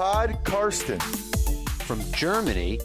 [0.00, 0.98] Pod Karsten.
[1.84, 2.78] From Germany,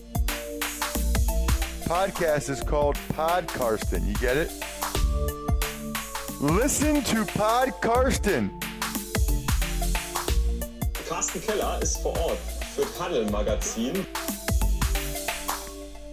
[1.85, 4.05] Podcast is called Pod Karsten.
[4.05, 4.51] You get it?
[6.41, 8.51] Listen to Pod Karsten.
[11.07, 12.37] Carsten Keller ist vor Ort
[12.75, 13.93] für Paddel Magazin.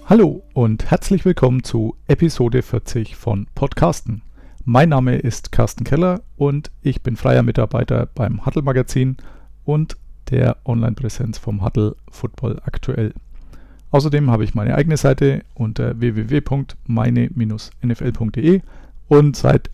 [0.06, 4.22] Hallo und herzlich willkommen zu Episode 40 von Podcasten.
[4.64, 9.16] Mein Name ist Carsten Keller und ich bin freier Mitarbeiter beim Huddle Magazin
[9.64, 9.96] und
[10.30, 13.14] der Online-Präsenz vom Huddle Football aktuell.
[13.90, 18.62] Außerdem habe ich meine eigene Seite unter www.meine-nfl.de
[19.08, 19.70] und seit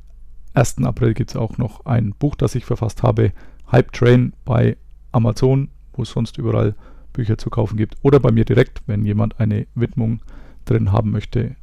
[0.54, 0.82] 1.
[0.82, 3.32] April gibt es auch noch ein Buch, das ich verfasst habe,
[3.70, 4.76] Hype Train bei
[5.12, 6.74] Amazon, wo es sonst überall
[7.12, 10.20] Bücher zu kaufen gibt oder bei mir direkt, wenn jemand eine Widmung
[10.64, 11.56] drin haben möchte,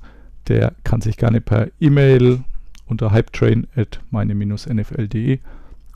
[0.48, 2.44] der kann sich gerne per E-Mail
[2.86, 5.40] unter hypetrain at meine-nfl.de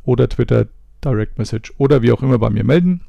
[0.03, 0.67] oder Twitter
[1.03, 3.01] Direct Message oder wie auch immer bei mir melden.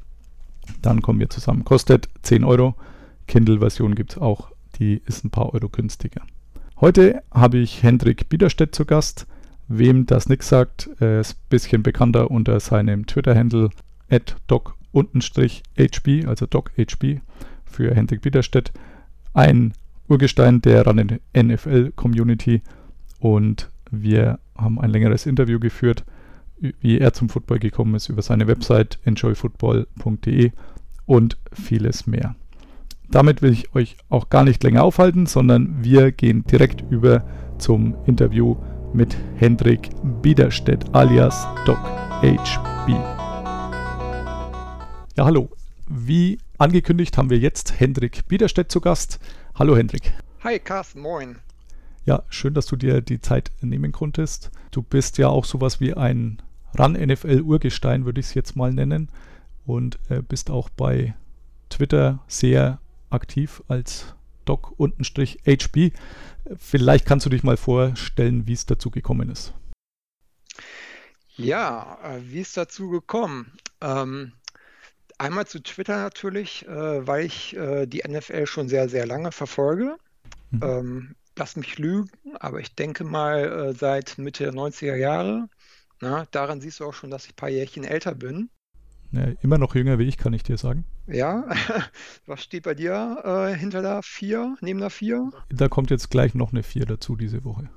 [0.81, 1.65] Dann kommen wir zusammen.
[1.65, 2.75] Kostet 10 Euro.
[3.27, 4.51] Kindle-Version gibt es auch.
[4.79, 6.21] Die ist ein paar Euro günstiger.
[6.79, 9.27] Heute habe ich Hendrik Biederstedt zu Gast.
[9.67, 13.69] Wem das nichts sagt, er ist ein bisschen bekannter unter seinem Twitter-Handle
[14.47, 17.21] doc-hb, also doc-hb
[17.65, 18.73] für Hendrik Biederstedt.
[19.33, 19.73] Ein
[20.09, 20.83] Urgestein der
[21.33, 22.63] NFL-Community
[23.19, 26.03] und wir haben ein längeres Interview geführt,
[26.61, 30.51] wie er zum Football gekommen ist, über seine Website enjoyfootball.de
[31.05, 32.35] und vieles mehr.
[33.09, 37.25] Damit will ich euch auch gar nicht länger aufhalten, sondern wir gehen direkt über
[37.57, 38.55] zum Interview
[38.93, 39.89] mit Hendrik
[40.21, 41.79] Biederstedt alias Doc
[42.21, 42.89] HB.
[45.17, 45.49] Ja, hallo.
[45.87, 49.19] Wie angekündigt haben wir jetzt Hendrik Biederstedt zu Gast.
[49.55, 50.13] Hallo Hendrik.
[50.43, 51.35] Hi Carsten, moin.
[52.05, 54.51] Ja, schön, dass du dir die Zeit nehmen konntest.
[54.71, 56.41] Du bist ja auch sowas wie ein
[56.77, 59.09] Run-NFL-Urgestein, würde ich es jetzt mal nennen.
[59.65, 61.13] Und äh, bist auch bei
[61.69, 65.91] Twitter sehr aktiv als doc-hb.
[66.57, 69.53] Vielleicht kannst du dich mal vorstellen, wie es dazu gekommen ist.
[71.35, 73.51] Ja, äh, wie ist dazu gekommen?
[73.79, 74.33] Ähm,
[75.17, 79.97] einmal zu Twitter natürlich, äh, weil ich äh, die NFL schon sehr, sehr lange verfolge.
[80.51, 80.63] Mhm.
[80.63, 85.47] Ähm, lass mich lügen, aber ich denke mal äh, seit Mitte der 90er Jahre.
[86.01, 88.49] Na, daran siehst du auch schon, dass ich ein paar Jährchen älter bin.
[89.11, 90.85] Ja, immer noch jünger wie ich, kann ich dir sagen.
[91.05, 91.45] Ja,
[92.25, 95.31] was steht bei dir äh, hinter der 4, neben der 4?
[95.49, 97.69] Da kommt jetzt gleich noch eine 4 dazu diese Woche.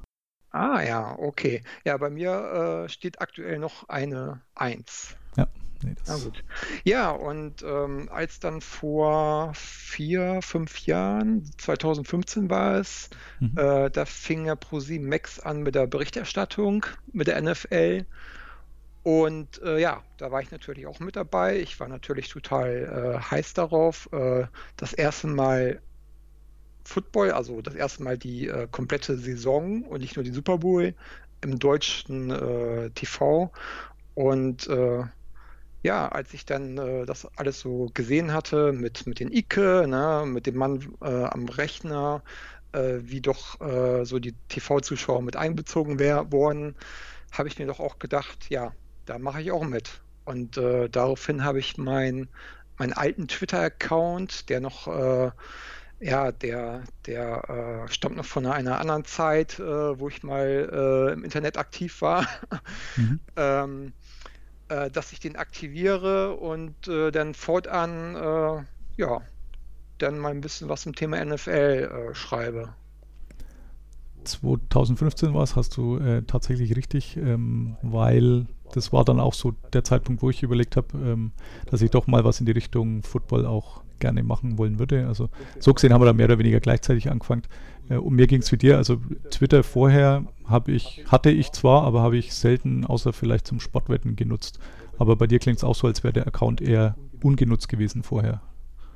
[0.50, 1.62] Ah ja, okay.
[1.84, 5.16] Ja, bei mir äh, steht aktuell noch eine 1.
[5.36, 5.48] Ja,
[5.84, 6.44] nee, das Na gut.
[6.84, 13.56] Ja, und ähm, als dann vor vier, fünf Jahren, 2015 war es, mhm.
[13.56, 18.06] äh, da fing ja ProSieben Max an mit der Berichterstattung mit der NFL.
[19.04, 21.60] Und äh, ja, da war ich natürlich auch mit dabei.
[21.60, 24.08] Ich war natürlich total äh, heiß darauf.
[24.12, 24.46] Äh,
[24.76, 25.82] das erste Mal
[26.84, 30.94] Football, also das erste Mal die äh, komplette Saison und nicht nur die Super Bowl
[31.42, 33.52] im deutschen äh, TV.
[34.14, 35.02] Und äh,
[35.84, 40.24] ja, als ich dann äh, das alles so gesehen hatte mit, mit den Ike, ne,
[40.26, 42.24] mit dem Mann äh, am Rechner,
[42.72, 46.74] äh, wie doch äh, so die TV-Zuschauer mit einbezogen wär, wurden,
[47.32, 48.72] habe ich mir doch auch gedacht, ja,
[49.04, 50.02] da mache ich auch mit.
[50.24, 52.30] Und äh, daraufhin habe ich meinen
[52.78, 55.30] mein alten Twitter-Account, der noch, äh,
[56.00, 62.02] ja, der, der stammt noch von einer anderen Zeit, wo ich mal im Internet aktiv
[62.02, 62.26] war.
[62.96, 63.20] Mhm.
[63.36, 63.92] ähm,
[64.74, 68.64] äh, dass ich den aktiviere und äh, dann fortan, äh,
[68.96, 69.20] ja,
[69.98, 72.74] dann mal ein bisschen was zum Thema NFL äh, schreibe.
[74.24, 79.52] 2015 war es, hast du äh, tatsächlich richtig, ähm, weil das war dann auch so
[79.72, 81.32] der Zeitpunkt, wo ich überlegt habe, ähm,
[81.70, 85.06] dass ich doch mal was in die Richtung Football auch gerne machen wollen würde.
[85.06, 85.28] Also
[85.58, 87.42] so gesehen haben wir da mehr oder weniger gleichzeitig angefangen.
[87.88, 88.98] Äh, und mir ging es wie dir, also
[89.30, 94.16] Twitter vorher habe ich, hatte ich zwar, aber habe ich selten, außer vielleicht zum Sportwetten
[94.16, 94.58] genutzt.
[94.98, 98.42] Aber bei dir klingt es auch so, als wäre der Account eher ungenutzt gewesen vorher.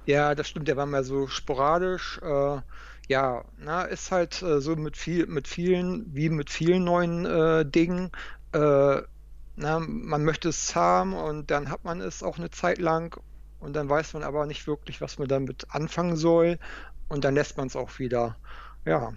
[0.06, 2.20] Ja, das stimmt, der war mal so sporadisch.
[2.22, 2.60] Äh,
[3.08, 7.64] ja, na, ist halt äh, so mit viel, mit vielen, wie mit vielen neuen äh,
[7.66, 8.10] Dingen.
[8.52, 9.02] Äh,
[9.56, 13.20] na, man möchte es haben und dann hat man es auch eine Zeit lang
[13.60, 16.58] und dann weiß man aber nicht wirklich, was man damit anfangen soll
[17.08, 18.36] und dann lässt man es auch wieder.
[18.84, 19.12] Ja,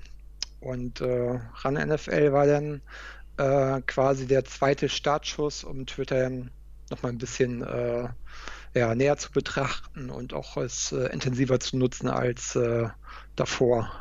[0.59, 2.81] und äh, RAN NFL war dann
[3.37, 6.29] äh, quasi der zweite Startschuss, um Twitter
[6.89, 8.07] nochmal ein bisschen äh,
[8.73, 12.87] ja, näher zu betrachten und auch es äh, intensiver zu nutzen als äh,
[13.35, 13.91] davor.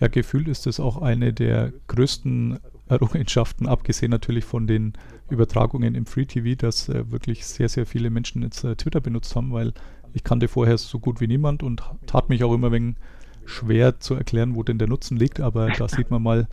[0.00, 2.58] Ja, gefühlt ist es auch eine der größten
[2.88, 4.94] Errungenschaften, abgesehen natürlich von den
[5.28, 9.34] Übertragungen im Free TV, dass äh, wirklich sehr, sehr viele Menschen jetzt äh, Twitter benutzt
[9.36, 9.72] haben, weil
[10.12, 12.96] ich kannte vorher so gut wie niemand und tat mich auch immer wegen
[13.44, 16.48] schwer zu erklären, wo denn der Nutzen liegt, aber da sieht man mal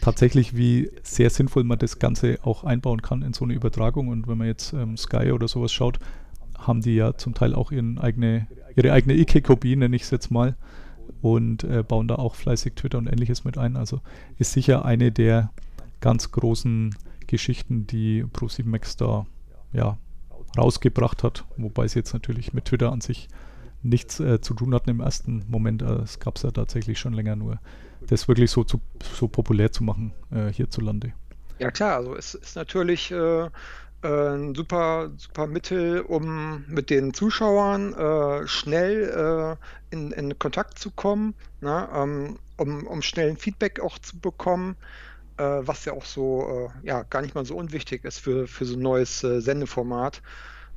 [0.00, 4.08] tatsächlich, wie sehr sinnvoll man das Ganze auch einbauen kann in so eine Übertragung.
[4.08, 5.98] Und wenn man jetzt ähm, Sky oder sowas schaut,
[6.58, 8.46] haben die ja zum Teil auch ihren eigene,
[8.76, 10.56] ihre eigene Ike-Kopie, nenne ich es jetzt mal,
[11.22, 13.76] und äh, bauen da auch fleißig Twitter und ähnliches mit ein.
[13.76, 14.00] Also
[14.38, 15.50] ist sicher eine der
[16.00, 16.94] ganz großen
[17.30, 19.26] Geschichten, die Pro7 Max da
[19.72, 19.98] ja,
[20.58, 23.28] rausgebracht hat, wobei es jetzt natürlich mit Twitter an sich
[23.82, 25.82] nichts äh, zu tun hatten im ersten Moment.
[25.82, 27.60] Äh, es gab es ja tatsächlich schon länger, nur
[28.06, 28.80] das wirklich so, zu,
[29.14, 31.12] so populär zu machen äh, hierzulande.
[31.58, 33.48] Ja klar, also es ist natürlich äh, äh,
[34.02, 39.56] ein super, super Mittel, um mit den Zuschauern äh, schnell
[39.90, 41.88] in, in, Kontakt zu kommen, ne?
[41.94, 44.76] ähm, um, um schnell ein Feedback auch zu bekommen
[45.42, 48.76] was ja auch so äh, ja gar nicht mal so unwichtig ist für, für so
[48.76, 50.22] ein neues äh, Sendeformat.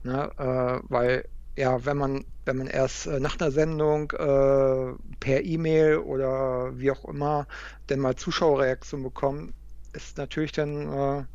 [0.03, 0.31] Ne?
[0.37, 1.25] Äh, weil
[1.55, 6.91] ja, wenn man, wenn man erst äh, nach einer Sendung äh, per E-Mail oder wie
[6.91, 7.47] auch immer
[7.89, 9.53] denn mal Zuschauerreaktion bekommt,
[9.93, 11.25] ist natürlich dann äh,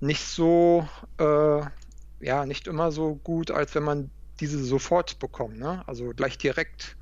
[0.00, 1.60] nicht so, äh,
[2.20, 4.10] ja, nicht immer so gut, als wenn man
[4.40, 5.82] diese sofort bekommt, ne?
[5.86, 6.96] Also gleich direkt.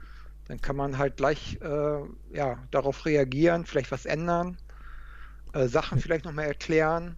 [0.46, 2.00] Dann kann man halt gleich äh,
[2.32, 4.58] ja, darauf reagieren, vielleicht was ändern,
[5.54, 7.16] äh, Sachen vielleicht nochmal erklären.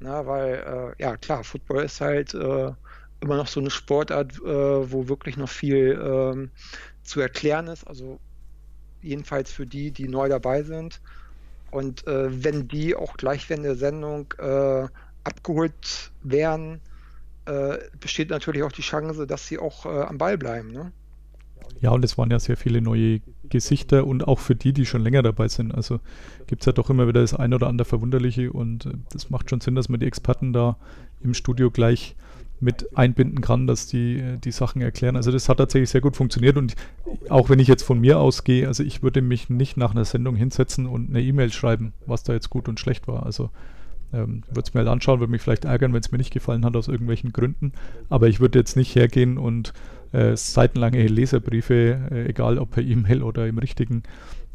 [0.00, 0.28] Na, ne?
[0.28, 2.32] weil, ja klar, Football ist halt
[3.20, 6.50] immer noch so eine Sportart, äh, wo wirklich noch viel ähm,
[7.02, 7.86] zu erklären ist.
[7.86, 8.20] Also
[9.02, 11.00] jedenfalls für die, die neu dabei sind.
[11.70, 14.86] Und äh, wenn die auch gleich während der Sendung äh,
[15.24, 16.80] abgeholt werden,
[17.46, 20.72] äh, besteht natürlich auch die Chance, dass sie auch äh, am Ball bleiben.
[20.72, 20.92] Ne?
[21.80, 25.02] Ja, und es waren ja sehr viele neue Gesichter und auch für die, die schon
[25.02, 25.74] länger dabei sind.
[25.74, 26.00] Also
[26.46, 29.50] gibt es ja doch immer wieder das ein oder andere Verwunderliche und äh, das macht
[29.50, 30.76] schon Sinn, dass man die Experten da
[31.22, 32.14] im Studio gleich
[32.60, 35.16] mit einbinden kann, dass die äh, die Sachen erklären.
[35.16, 36.74] Also das hat tatsächlich sehr gut funktioniert und
[37.28, 40.36] auch wenn ich jetzt von mir ausgehe, also ich würde mich nicht nach einer Sendung
[40.36, 43.24] hinsetzen und eine E-Mail schreiben, was da jetzt gut und schlecht war.
[43.24, 43.50] Also
[44.12, 46.64] ähm, würde es mir halt anschauen, würde mich vielleicht ärgern, wenn es mir nicht gefallen
[46.64, 47.72] hat aus irgendwelchen Gründen.
[48.08, 49.72] Aber ich würde jetzt nicht hergehen und
[50.12, 54.02] äh, seitenlange Leserbriefe, äh, egal ob per E-Mail oder im richtigen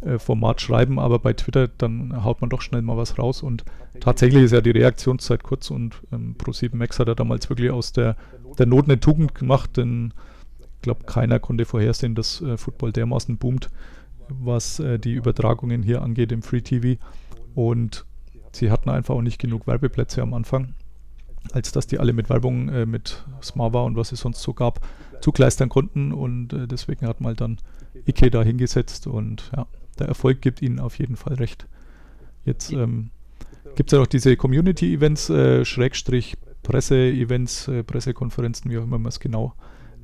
[0.01, 3.43] äh, Format schreiben, aber bei Twitter dann haut man doch schnell mal was raus.
[3.43, 3.63] Und
[3.99, 7.93] tatsächlich ist ja die Reaktionszeit kurz und ähm, Pro7 Max hat er damals wirklich aus
[7.93, 8.15] der,
[8.57, 10.13] der Not eine Tugend gemacht, denn
[10.59, 13.69] ich glaube, keiner konnte vorhersehen, dass äh, Football dermaßen boomt,
[14.27, 17.01] was äh, die Übertragungen hier angeht im Free TV
[17.55, 18.05] und
[18.51, 20.73] sie hatten einfach auch nicht genug Werbeplätze am Anfang,
[21.53, 24.85] als dass die alle mit Werbung äh, mit Smava und was es sonst so gab,
[25.23, 27.57] zugleistern konnten und äh, deswegen hat man halt dann
[28.05, 29.67] Ike da hingesetzt und ja,
[29.97, 31.65] der Erfolg gibt ihnen auf jeden Fall recht.
[32.43, 33.09] Jetzt ähm,
[33.75, 39.09] gibt es ja noch diese Community-Events, äh, Schrägstrich Presse-Events, äh, Pressekonferenzen, wie auch immer man
[39.09, 39.53] es genau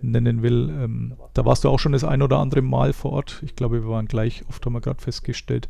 [0.01, 0.69] nennen will.
[0.69, 3.41] Ähm, da warst du auch schon das ein oder andere Mal vor Ort.
[3.43, 5.67] Ich glaube, wir waren gleich, oft haben wir gerade festgestellt.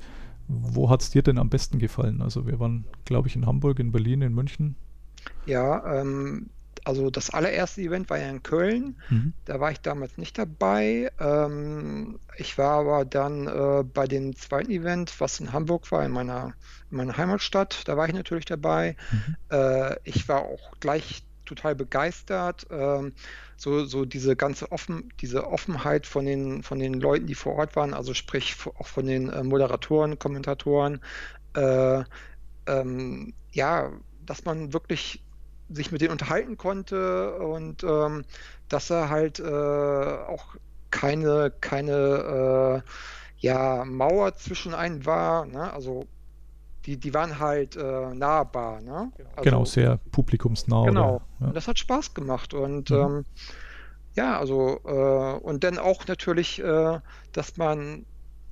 [0.47, 2.21] Wo hat es dir denn am besten gefallen?
[2.21, 4.75] Also wir waren, glaube ich, in Hamburg, in Berlin, in München.
[5.45, 6.49] Ja, ähm,
[6.85, 8.99] also das allererste Event war ja in Köln.
[9.09, 9.33] Mhm.
[9.45, 11.11] Da war ich damals nicht dabei.
[11.19, 16.11] Ähm, ich war aber dann äh, bei dem zweiten Event, was in Hamburg war, in
[16.11, 16.53] meiner,
[16.91, 17.87] in meiner Heimatstadt.
[17.87, 18.95] Da war ich natürlich dabei.
[19.11, 19.35] Mhm.
[19.49, 22.67] Äh, ich war auch gleich total begeistert.
[22.69, 23.13] Ähm,
[23.57, 27.75] so, so diese ganze offen, diese Offenheit von den, von den Leuten, die vor Ort
[27.75, 31.01] waren, also sprich auch von den äh, Moderatoren, Kommentatoren.
[31.55, 32.03] Äh,
[32.67, 33.91] ähm, ja,
[34.25, 35.23] dass man wirklich
[35.69, 38.23] sich mit denen unterhalten konnte und ähm,
[38.69, 40.55] dass er halt äh, auch
[40.91, 42.89] keine, keine äh,
[43.39, 45.45] ja, Mauer zwischen einen war.
[45.45, 45.71] Ne?
[45.71, 46.05] Also
[46.85, 48.81] die, die waren halt äh, nahbar.
[48.81, 49.11] Ne?
[49.35, 50.85] Also, genau, sehr publikumsnah.
[50.85, 51.15] Genau.
[51.15, 51.47] Oder, ja.
[51.47, 52.53] Und das hat Spaß gemacht.
[52.53, 52.97] Und mhm.
[52.97, 53.25] ähm,
[54.15, 56.99] ja, also äh, und dann auch natürlich, äh,
[57.31, 58.05] dass man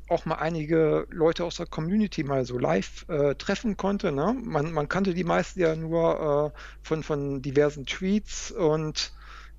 [0.09, 4.11] auch mal einige Leute aus der Community mal so live äh, treffen konnte.
[4.11, 4.35] Ne?
[4.41, 9.13] Man, man, kannte die meisten ja nur äh, von, von diversen Tweets und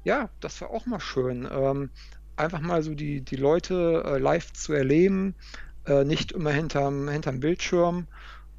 [0.04, 1.48] ja, das war auch mal schön.
[1.50, 1.90] Ähm,
[2.36, 5.34] einfach mal so die, die Leute äh, live zu erleben,
[5.86, 8.06] äh, nicht immer hinterm, hinterm Bildschirm.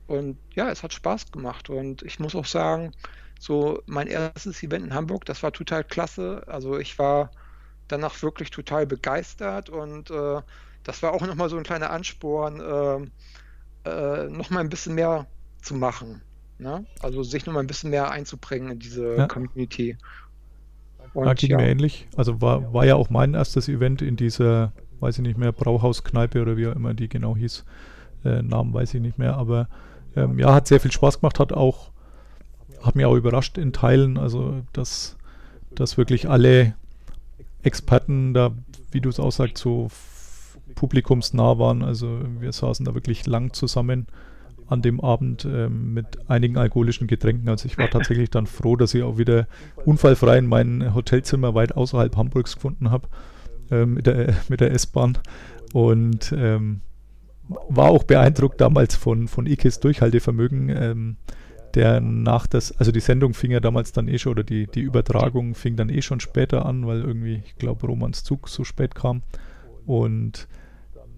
[0.08, 1.70] Und ja, es hat Spaß gemacht.
[1.70, 2.94] Und ich muss auch sagen,
[3.40, 6.44] so mein erstes Event in Hamburg, das war total klasse.
[6.48, 7.32] Also ich war
[7.88, 10.42] danach wirklich total begeistert und äh,
[10.84, 12.60] das war auch nochmal so ein kleiner Ansporn,
[13.86, 15.28] äh, äh, nochmal ein bisschen mehr
[15.62, 16.22] zu machen.
[16.58, 16.86] Ne?
[17.02, 19.28] Also sich nochmal ein bisschen mehr einzubringen in diese ja.
[19.28, 19.98] Community.
[21.14, 21.58] Und, ja, ging ja.
[21.58, 22.08] mir ähnlich.
[22.16, 26.42] Also war, war ja auch mein erstes Event in dieser, weiß ich nicht mehr, Brauhauskneipe
[26.42, 27.66] oder wie auch immer die genau hieß.
[28.26, 29.70] Äh, Namen weiß ich nicht mehr, aber
[30.16, 31.92] ähm, ja, hat sehr viel Spaß gemacht, hat auch,
[32.82, 35.18] hat mir auch überrascht in Teilen, also dass,
[35.74, 36.74] dass wirklich alle
[37.64, 38.52] Experten da,
[38.92, 39.90] wie du es aussagst, so
[40.76, 41.84] publikumsnah waren.
[41.84, 44.08] Also wir saßen da wirklich lang zusammen
[44.68, 47.50] an dem Abend ähm, mit einigen alkoholischen Getränken.
[47.50, 49.48] Also ich war tatsächlich dann froh, dass ich auch wieder
[49.86, 53.08] unfallfrei in mein Hotelzimmer weit außerhalb Hamburgs gefunden habe
[53.72, 55.18] äh, mit der, mit der S-Bahn.
[55.74, 56.82] Und ähm,
[57.68, 60.70] war auch beeindruckt damals von, von Ikes Durchhaltevermögen.
[60.70, 61.18] Ähm,
[61.76, 64.82] der nach das, also die Sendung fing ja damals dann eh schon, oder die, die
[64.82, 68.96] Übertragung fing dann eh schon später an, weil irgendwie, ich glaube, Romans Zug so spät
[68.96, 69.22] kam.
[69.86, 70.48] Und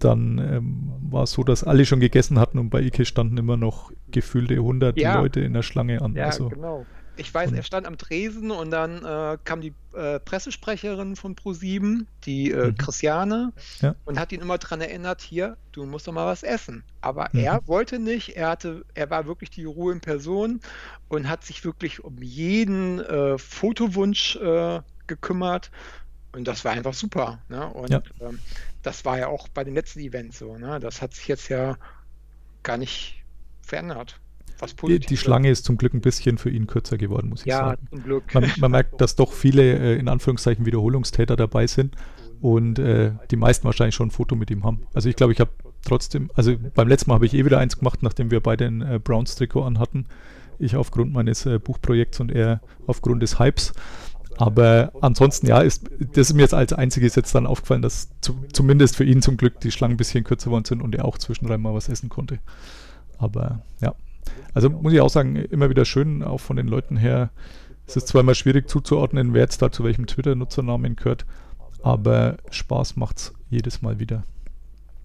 [0.04, 3.58] dann ähm, war es so, dass alle schon gegessen hatten und bei Ike standen immer
[3.58, 5.20] noch gefühlte 100 ja.
[5.20, 6.16] Leute in der Schlange an.
[6.16, 6.86] Ja, also, genau.
[7.18, 12.06] Ich weiß, er stand am Tresen und dann äh, kam die äh, Pressesprecherin von Pro7,
[12.24, 12.78] die äh, mhm.
[12.78, 13.96] Christiane, ja.
[14.06, 16.84] und hat ihn immer daran erinnert, hier, du musst doch mal was essen.
[17.02, 17.42] Aber mhm.
[17.42, 20.62] er wollte nicht, er hatte, er war wirklich die Ruhe in Person
[21.10, 25.70] und hat sich wirklich um jeden äh, Fotowunsch äh, gekümmert.
[26.34, 27.40] Und das war einfach super.
[27.50, 27.68] Ne?
[27.68, 28.02] Und ja.
[28.22, 28.40] ähm,
[28.84, 30.58] das war ja auch bei den letzten Events so.
[30.58, 30.80] Ne?
[30.80, 31.78] Das hat sich jetzt ja
[32.64, 33.24] gar nicht
[33.62, 34.20] verändert.
[34.88, 37.70] Die, die, Schlange ist zum Glück ein bisschen für ihn kürzer geworden, muss ich ja,
[37.70, 37.82] sagen.
[37.84, 38.34] Ja, zum Glück.
[38.34, 41.96] Man, man, merkt, dass doch viele äh, in Anführungszeichen Wiederholungstäter dabei sind
[42.42, 44.86] und äh, die meisten wahrscheinlich schon ein Foto mit ihm haben.
[44.94, 45.52] Also ich glaube, ich habe
[45.84, 48.82] trotzdem, also beim letzten Mal habe ich eh wieder eins gemacht, nachdem wir beide ein
[48.82, 50.06] äh, Browns Trikot anhatten.
[50.60, 53.74] Ich aufgrund meines äh, Buchprojekts und er aufgrund des Hypes.
[54.42, 58.44] Aber ansonsten, ja, ist, das ist mir jetzt als einziges jetzt dann aufgefallen, dass zu,
[58.52, 61.20] zumindest für ihn zum Glück die Schlangen ein bisschen kürzer geworden sind und er auch
[61.20, 62.40] zwischendrin mal was essen konnte.
[63.20, 63.94] Aber ja,
[64.56, 67.30] also muss ich auch sagen, immer wieder schön, auch von den Leuten her.
[67.86, 71.28] Es ist zwar immer schwierig zuzuordnen, wer jetzt da zu welchem Twitter-Nutzernamen gehört,
[71.84, 74.24] aber Spaß macht es jedes Mal wieder.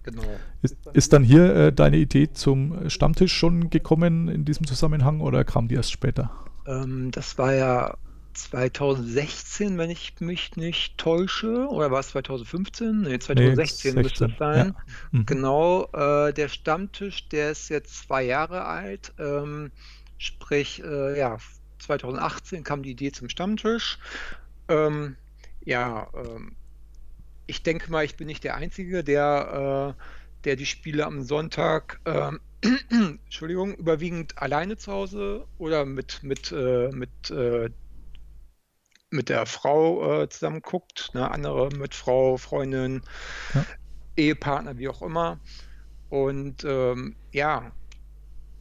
[0.01, 0.23] Genau.
[0.63, 5.43] Ist, ist dann hier äh, deine Idee zum Stammtisch schon gekommen in diesem Zusammenhang oder
[5.43, 6.31] kam die erst später?
[6.65, 7.97] Ähm, das war ja
[8.37, 13.01] 2016, wenn ich mich nicht täusche, oder war es 2015?
[13.01, 14.67] Nee, 2016 nee, müsste es sein.
[14.67, 14.75] Ja.
[15.11, 15.25] Mhm.
[15.25, 19.71] Genau, äh, der Stammtisch, der ist jetzt zwei Jahre alt, ähm,
[20.17, 21.37] sprich, äh, ja,
[21.79, 23.99] 2018 kam die Idee zum Stammtisch.
[24.67, 25.15] Ähm,
[25.63, 26.55] ja, ähm,
[27.45, 30.01] ich denke mal, ich bin nicht der Einzige, der, äh,
[30.43, 32.39] der die Spiele am Sonntag ähm,
[32.89, 37.69] Entschuldigung, überwiegend alleine zu Hause oder mit, mit, äh, mit äh,
[39.09, 41.29] mit der Frau äh, zusammen guckt, ne?
[41.29, 43.01] andere mit Frau, Freundin,
[43.53, 43.65] ja.
[44.15, 45.39] Ehepartner, wie auch immer.
[46.09, 47.71] Und ähm, ja,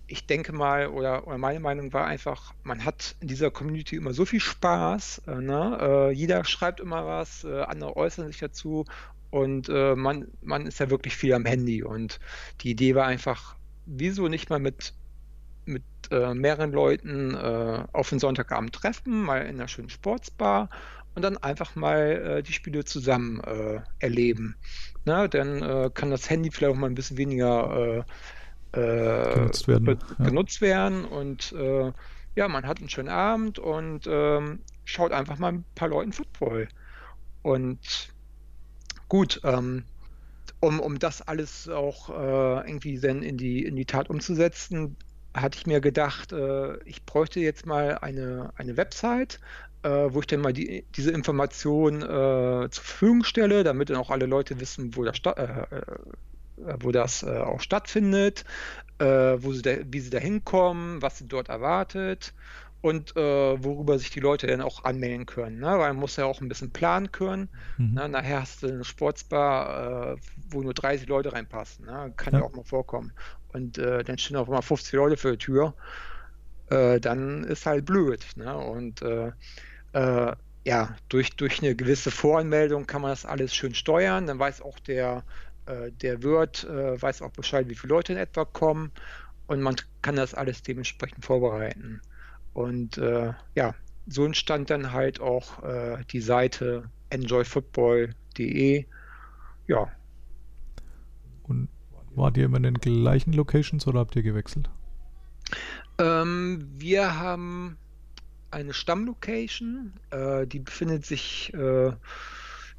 [0.07, 4.12] ich denke mal, oder, oder, meine Meinung war einfach, man hat in dieser Community immer
[4.12, 5.23] so viel Spaß.
[5.26, 5.79] Äh, ne?
[5.81, 8.85] äh, jeder schreibt immer was, äh, andere äußern sich dazu
[9.31, 11.83] und äh, man, man ist ja wirklich viel am Handy.
[11.83, 12.21] Und
[12.61, 14.95] die Idee war einfach, wieso nicht mal mit
[15.66, 20.70] mit äh, mehreren Leuten äh, auf den Sonntagabend treffen, mal in einer schönen Sportsbar
[21.14, 24.56] und dann einfach mal äh, die Spiele zusammen äh, erleben.
[25.04, 28.04] Na, dann äh, kann das Handy vielleicht auch mal ein bisschen weniger
[28.73, 30.25] äh, genutzt werden, be ja.
[30.25, 31.54] genutzt werden und
[32.37, 36.68] ja, man hat einen schönen Abend und ähm, schaut einfach mal ein paar Leuten Football.
[37.42, 38.12] Und
[39.08, 39.85] gut, ähm,
[40.61, 44.96] um, um das alles auch äh, irgendwie dann in die, in die Tat umzusetzen,
[45.37, 49.40] hatte ich mir gedacht, äh, ich bräuchte jetzt mal eine, eine Website,
[49.83, 54.11] äh, wo ich dann mal die, diese Information äh, zur Verfügung stelle, damit dann auch
[54.11, 55.66] alle Leute wissen, wo das, äh, äh,
[56.81, 58.45] wo das äh, auch stattfindet,
[58.99, 62.33] wo sie da, wie sie da hinkommen, was sie dort erwartet
[62.81, 65.59] und worüber sich die Leute dann auch anmelden können.
[65.59, 65.66] Ne?
[65.66, 67.50] Weil man muss ja auch ein bisschen planen können.
[67.76, 67.93] Mhm.
[67.93, 68.09] Ne?
[68.09, 70.16] Nachher hast du eine Sportsbar,
[70.49, 71.85] wo nur 30 Leute reinpassen.
[71.85, 72.11] Ne?
[72.16, 72.38] Kann ja.
[72.38, 73.12] ja auch mal vorkommen
[73.53, 75.75] und äh, dann stehen auf einmal 50 Leute vor der Tür,
[76.71, 78.25] äh, dann ist halt blöd.
[78.37, 78.57] Ne?
[78.57, 79.33] Und äh,
[79.93, 80.33] äh,
[80.65, 84.26] ja, durch, durch eine gewisse Voranmeldung kann man das alles schön steuern.
[84.26, 85.25] Dann weiß auch der,
[85.67, 88.93] äh, der Wirt, äh, weiß auch Bescheid, wie viele Leute in etwa kommen
[89.47, 92.00] und man kann das alles dementsprechend vorbereiten.
[92.53, 92.97] Und
[93.55, 93.75] ja,
[94.07, 95.62] so entstand dann halt auch
[96.11, 98.87] die Seite enjoyfootball.de.
[99.67, 99.96] Ja.
[102.16, 104.70] Wart ihr immer in den gleichen Locations oder habt ihr gewechselt?
[105.99, 107.76] Ähm, wir haben
[108.50, 111.92] eine Stammlocation, äh, die befindet sich äh,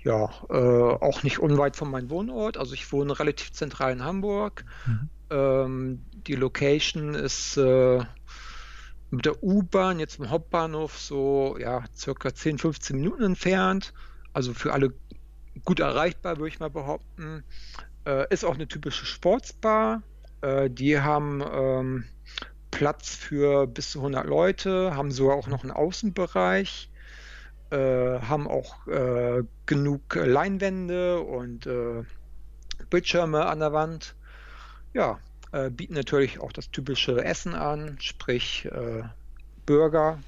[0.03, 2.57] ja äh, auch nicht unweit von meinem Wohnort.
[2.57, 4.65] Also ich wohne relativ zentral in Hamburg.
[4.85, 5.09] Mhm.
[5.29, 7.99] Ähm, die Location ist äh,
[9.11, 13.93] mit der U-Bahn jetzt im Hauptbahnhof so ja circa 10, 15 Minuten entfernt.
[14.33, 14.93] Also für alle
[15.63, 17.43] gut erreichbar, würde ich mal behaupten.
[18.07, 20.01] Äh, ist auch eine typische Sportsbar
[20.41, 22.05] Äh, die haben ähm,
[22.71, 26.89] Platz für bis zu 100 Leute, haben sogar auch noch einen Außenbereich,
[27.71, 32.03] äh, haben auch äh, genug Leinwände und äh,
[32.89, 34.15] Bildschirme an der Wand.
[34.93, 35.19] Ja,
[35.51, 38.69] äh, bieten natürlich auch das typische Essen an, sprich
[39.65, 40.19] Burger,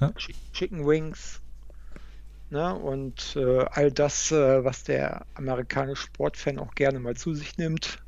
[0.00, 0.12] Ja.
[0.12, 1.40] Chi- Chicken Wings.
[2.50, 2.74] Ne?
[2.74, 7.98] Und äh, all das, äh, was der amerikanische Sportfan auch gerne mal zu sich nimmt.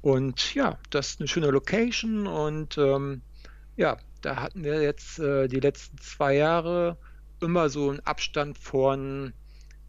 [0.00, 3.22] Und ja, das ist eine schöne Location und ähm,
[3.76, 6.96] ja, da hatten wir jetzt äh, die letzten zwei Jahre
[7.40, 9.32] immer so einen Abstand von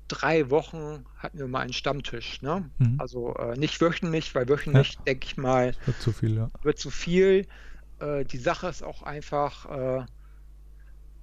[0.08, 2.42] drei Wochen hatten wir mal einen Stammtisch.
[2.42, 2.70] Ne?
[2.78, 2.96] Mhm.
[3.00, 6.50] Also äh, nicht wöchentlich, weil wöchentlich, denke ich mal, Wird zu viel, ja.
[6.64, 7.48] wird zu viel.
[8.00, 10.06] Äh, die Sache ist auch einfach, äh,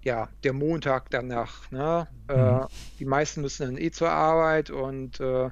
[0.04, 1.70] ja, der Montag danach.
[1.70, 2.08] Ne?
[2.28, 2.66] Äh, Mhm.
[2.98, 5.50] die meisten müssen dann eh zur Arbeit und äh,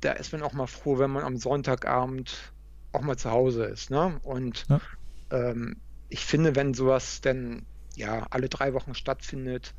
[0.00, 2.54] da ist man auch mal froh, wenn man am Sonntagabend
[2.92, 3.90] auch mal zu Hause ist.
[3.90, 4.18] Ne?
[4.22, 4.80] Und Ja.
[5.30, 9.74] ähm, ich finde, wenn sowas dann ja alle drei Wochen stattfindet,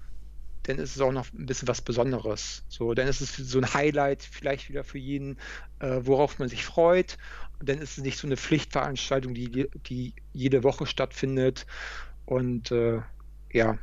[0.64, 2.66] dann ist es auch noch ein bisschen was Besonderes.
[2.68, 5.40] So, dann ist es so ein Highlight vielleicht wieder für jeden,
[5.80, 7.18] äh, worauf man sich freut.
[7.60, 11.66] Und dann ist es nicht so eine Pflichtveranstaltung, die, die jede Woche stattfindet.
[12.26, 13.02] Und äh,
[13.52, 13.80] ja,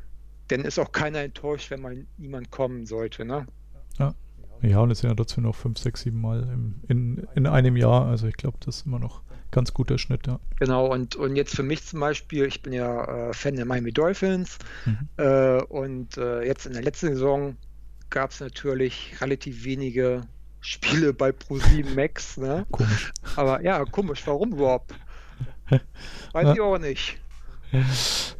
[0.49, 3.25] dann ist auch keiner enttäuscht, wenn mal niemand kommen sollte.
[3.25, 3.47] Ne?
[4.62, 7.76] Ja, und es sind ja dazu noch fünf, sechs, sieben Mal im, in, in einem
[7.76, 8.07] Jahr.
[8.07, 10.41] Also ich glaube, das ist immer noch ganz guter Schnitt, ja.
[10.59, 13.93] Genau, und, und jetzt für mich zum Beispiel, ich bin ja äh, Fan der Miami
[13.93, 15.09] Dolphins Mhm.
[15.19, 17.57] äh, und äh, jetzt in der letzten Saison
[18.09, 20.23] gab es natürlich relativ wenige
[20.61, 22.67] Spiele bei Pro7 Max, ne?
[22.73, 23.12] Komisch.
[23.37, 24.95] Aber ja, komisch, warum überhaupt?
[26.33, 26.53] Weiß Ja.
[26.55, 27.19] ich auch nicht.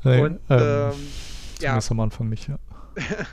[0.03, 0.95] Nee, Und ähm, ähm,
[1.61, 2.59] ja, zumindest am Anfang nicht, ja.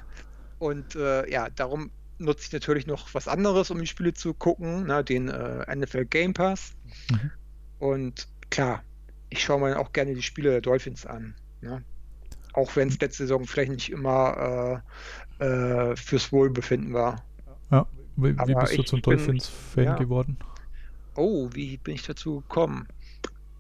[0.60, 4.86] und äh, ja, darum nutze ich natürlich noch was anderes, um die Spiele zu gucken,
[4.86, 5.04] ne?
[5.04, 6.74] den äh, NFL Game Pass.
[7.12, 7.32] Mhm.
[7.80, 8.84] Und klar,
[9.30, 11.36] ich schaue mir auch gerne die Spiele der Dolphins an.
[11.62, 11.84] Ne?
[12.54, 14.84] Auch wenn es letzte Saison vielleicht nicht immer
[15.40, 17.24] äh, äh, fürs Wohlbefinden war.
[17.72, 17.88] Ja.
[18.16, 19.96] Wie, wie bist du zum Dolphins-Fan ja.
[19.96, 20.38] geworden?
[21.16, 22.88] Oh, wie bin ich dazu gekommen?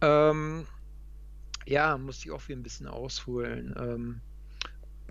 [0.01, 0.67] Ähm,
[1.65, 3.73] ja, muss ich auch wieder ein bisschen ausholen.
[3.77, 4.21] Ähm,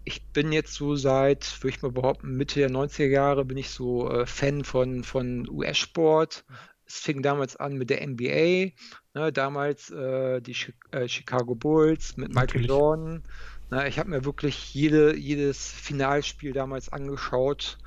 [0.04, 3.70] ich bin jetzt so seit, würde ich mal behaupten, Mitte der 90er Jahre bin ich
[3.70, 6.44] so äh, Fan von, von US-Sport.
[6.86, 8.72] Es fing damals an mit der NBA,
[9.14, 12.68] ne, damals äh, die Chi äh, Chicago Bulls mit Michael Natürlich.
[12.68, 13.22] Jordan.
[13.70, 17.78] Na, ich habe mir wirklich jede, jedes Finalspiel damals angeschaut.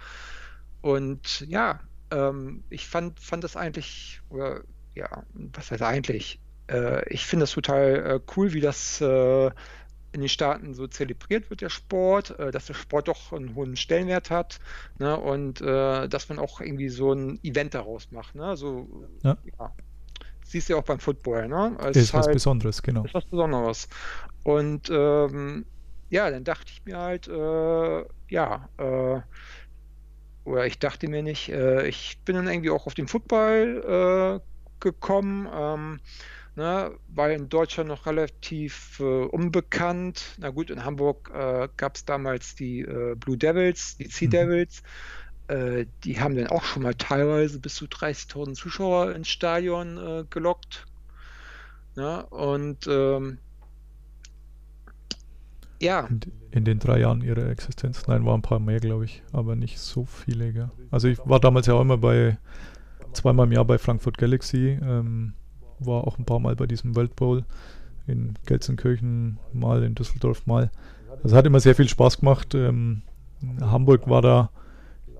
[0.81, 4.63] Und ja, ähm, ich fand, fand das eigentlich, oder
[4.95, 6.39] ja, was heißt eigentlich?
[6.67, 9.51] Äh, ich finde das total äh, cool, wie das äh,
[10.15, 13.75] in den Staaten so zelebriert wird, der Sport, äh, dass der Sport doch einen hohen
[13.75, 14.59] Stellenwert hat,
[14.97, 15.15] ne?
[15.19, 18.57] Und äh, dass man auch irgendwie so ein Event daraus macht, ne?
[18.57, 18.87] So,
[19.23, 19.37] Ja.
[19.59, 19.73] ja.
[20.47, 21.77] Siehst du ja auch beim Football, ne?
[21.83, 23.03] Es Ist was halt- Besonderes, genau.
[23.03, 23.87] ist was Besonderes.
[24.43, 25.65] Und ähm,
[26.09, 29.21] ja, dann dachte ich mir halt, äh, ja, äh,
[30.45, 34.45] oder ich dachte mir nicht, äh, ich bin dann irgendwie auch auf den Football äh,
[34.79, 35.99] gekommen, ähm,
[36.55, 40.35] ne, war in Deutschland noch relativ äh, unbekannt.
[40.39, 44.29] Na gut, in Hamburg äh, gab es damals die äh, Blue Devils, die Sea Mhm.
[44.29, 44.81] Devils.
[45.47, 50.25] Äh, die haben dann auch schon mal teilweise bis zu 30.000 Zuschauer ins Stadion äh,
[50.29, 50.87] gelockt.
[51.95, 53.39] Ja, und ähm,
[55.79, 56.19] ja, In,
[56.51, 58.05] in den drei Jahren ihrer Existenz.
[58.07, 60.53] Nein, waren ein paar mehr, glaube ich, aber nicht so viele.
[60.53, 60.71] Gell?
[60.91, 62.37] Also ich war damals ja auch immer bei,
[63.13, 65.35] zweimal im Jahr bei Frankfurt Galaxy, ähm,
[65.79, 67.45] war auch ein paar Mal bei diesem World Bowl
[68.07, 70.71] in Gelsenkirchen mal, in Düsseldorf mal.
[71.23, 72.53] Also hat immer sehr viel Spaß gemacht.
[72.53, 73.01] Ähm,
[73.61, 74.49] Hamburg war da,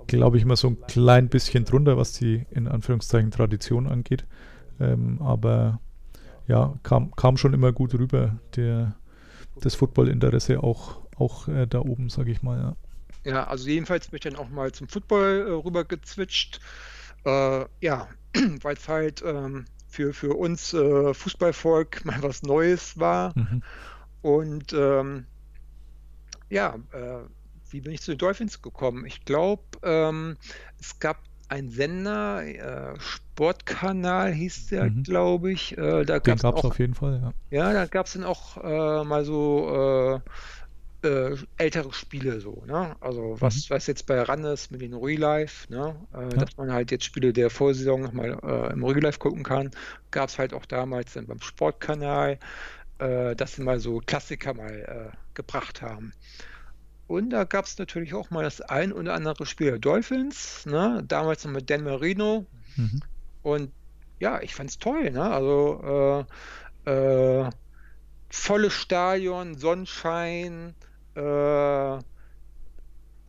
[0.08, 4.26] glaube ich, immer so ein klein bisschen drunter, was die in Anführungszeichen Tradition angeht.
[4.80, 5.80] Ähm, aber
[6.48, 8.96] ja, kam, kam schon immer gut rüber, der,
[9.62, 12.60] das Footballinteresse auch, auch äh, da oben, sage ich mal.
[12.60, 12.76] Ja.
[13.26, 16.60] Ja, also jedenfalls bin ich dann auch mal zum Football äh, rüber gezwitscht.
[17.26, 18.08] Äh, ja,
[18.62, 19.66] weil es halt ähm,
[19.96, 23.34] für, für uns äh, Fußballvolk mal was Neues war.
[23.36, 23.64] Mhm.
[24.22, 25.26] Und ähm,
[26.50, 27.24] ja, äh,
[27.70, 29.06] wie bin ich zu den Dolphins gekommen?
[29.06, 30.38] Ich glaube, ähm,
[30.80, 35.04] es gab einen Sender, äh, Sportkanal hieß der, Mhm.
[35.04, 35.78] glaube ich.
[35.78, 37.34] Äh, da gab es auf jeden Fall, ja.
[37.52, 40.22] Ja, da gab es dann auch äh, mal so
[41.06, 42.96] äh, ältere Spiele so, ne?
[43.02, 46.06] Also was, was jetzt bei RAN ist mit den Real Life, ne?
[46.14, 46.28] Äh, Ja.
[46.38, 49.72] Dass man halt jetzt Spiele der Vorsaison nochmal äh, im Real Life gucken kann,
[50.12, 52.40] gab es halt auch damals dann beim Sportkanal,
[53.00, 56.12] äh, dass sie mal so Klassiker mal äh, gebracht haben.
[57.08, 61.04] Und da gab es natürlich auch mal das ein oder andere Spiel der Dolphins, ne?
[61.08, 63.00] Damals noch mit Dan Marino, Mhm.
[63.44, 63.72] und
[64.20, 65.22] ja, ich fand es toll, ne?
[65.32, 66.26] Also
[66.86, 67.50] äh, äh,
[68.32, 70.76] volles Stadion, Sonnenschein
[71.16, 72.00] äh,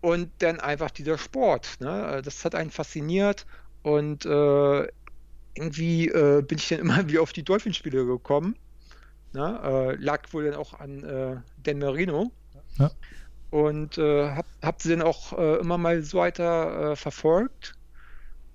[0.00, 1.80] und dann einfach dieser Sport.
[1.80, 2.20] Ne?
[2.24, 3.46] Das hat einen fasziniert
[3.82, 4.88] und äh,
[5.54, 8.56] irgendwie äh, bin ich dann immer wieder auf die Dolphinspiele gekommen.
[9.32, 9.60] Ne?
[9.62, 12.30] Äh, lag wohl dann auch an äh, Dan Marino.
[12.78, 12.90] Ja.
[13.50, 17.74] Und äh, hab, hab sie dann auch äh, immer mal so weiter äh, verfolgt.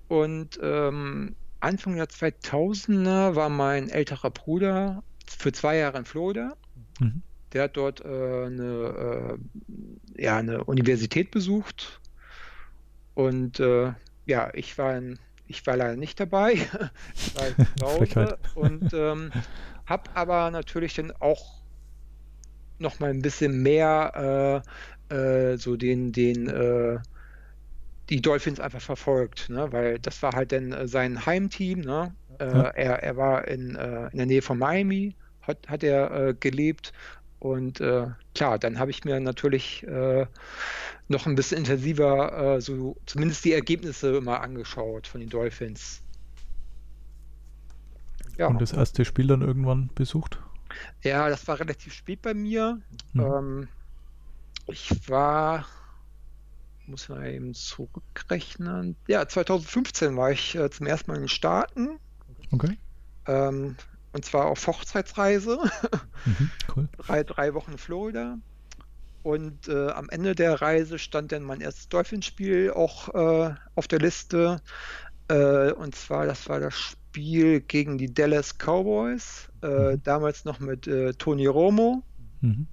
[0.08, 6.56] Und ähm, Anfang der 2000er war mein älterer Bruder für zwei Jahre in Florida.
[7.00, 7.22] Mhm.
[7.52, 9.38] Der hat dort äh, eine,
[10.16, 12.00] äh, ja, eine Universität besucht.
[13.14, 13.92] Und äh,
[14.26, 16.52] ja, ich war, in, ich war leider nicht dabei.
[17.14, 19.30] ich war zu Hause und ähm,
[19.86, 21.62] habe aber natürlich dann auch
[22.78, 24.62] noch mal ein bisschen mehr
[25.10, 26.98] äh, äh, so den, den äh,
[28.08, 29.72] die Dolphins einfach verfolgt, ne?
[29.72, 31.80] weil das war halt dann sein Heimteam.
[31.80, 32.14] Ne?
[32.40, 32.68] Ja.
[32.70, 36.92] er, er war in, in der Nähe von Miami, hat, hat er gelebt
[37.42, 40.26] und äh, klar, dann habe ich mir natürlich äh,
[41.08, 46.02] noch ein bisschen intensiver äh, so zumindest die Ergebnisse mal angeschaut von den Dolphins.
[48.38, 48.46] Ja.
[48.46, 50.38] Und das erste Spiel dann irgendwann besucht?
[51.02, 52.80] Ja, das war relativ spät bei mir.
[53.12, 53.20] Mhm.
[53.20, 53.68] Ähm,
[54.68, 55.66] ich war,
[56.86, 58.94] muss man eben zurückrechnen.
[59.08, 61.98] Ja, 2015 war ich äh, zum ersten Mal in den Staaten.
[62.52, 62.78] Okay.
[63.26, 63.76] Ähm,
[64.12, 65.58] und zwar auf Hochzeitsreise.
[66.24, 66.88] Mhm, cool.
[66.98, 68.38] drei, drei Wochen in Florida.
[69.24, 73.98] Und äh, am Ende der Reise stand dann mein erstes Dolphinspiel auch äh, auf der
[73.98, 74.62] Liste.
[75.26, 79.48] Äh, und zwar, das war das Spiel gegen die Dallas Cowboys.
[79.64, 80.02] Äh, mhm.
[80.04, 82.04] Damals noch mit äh, Tony Romo.
[82.40, 82.68] Mhm.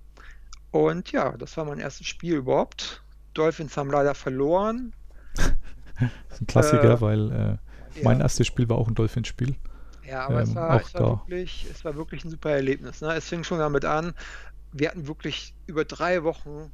[0.70, 3.04] Und ja, das war mein erstes Spiel überhaupt.
[3.34, 4.94] Dolphins haben leider verloren.
[5.34, 5.50] das
[6.30, 7.60] ist ein Klassiker, äh, weil
[8.04, 8.26] mein ja.
[8.26, 9.56] erstes Spiel war auch ein Dolphins-Spiel.
[10.10, 13.02] Ja, aber ähm, es, war, es, war wirklich, es war wirklich ein super Erlebnis.
[13.02, 13.14] Ne?
[13.14, 14.14] Es fing schon damit an,
[14.72, 16.72] wir hatten wirklich über drei Wochen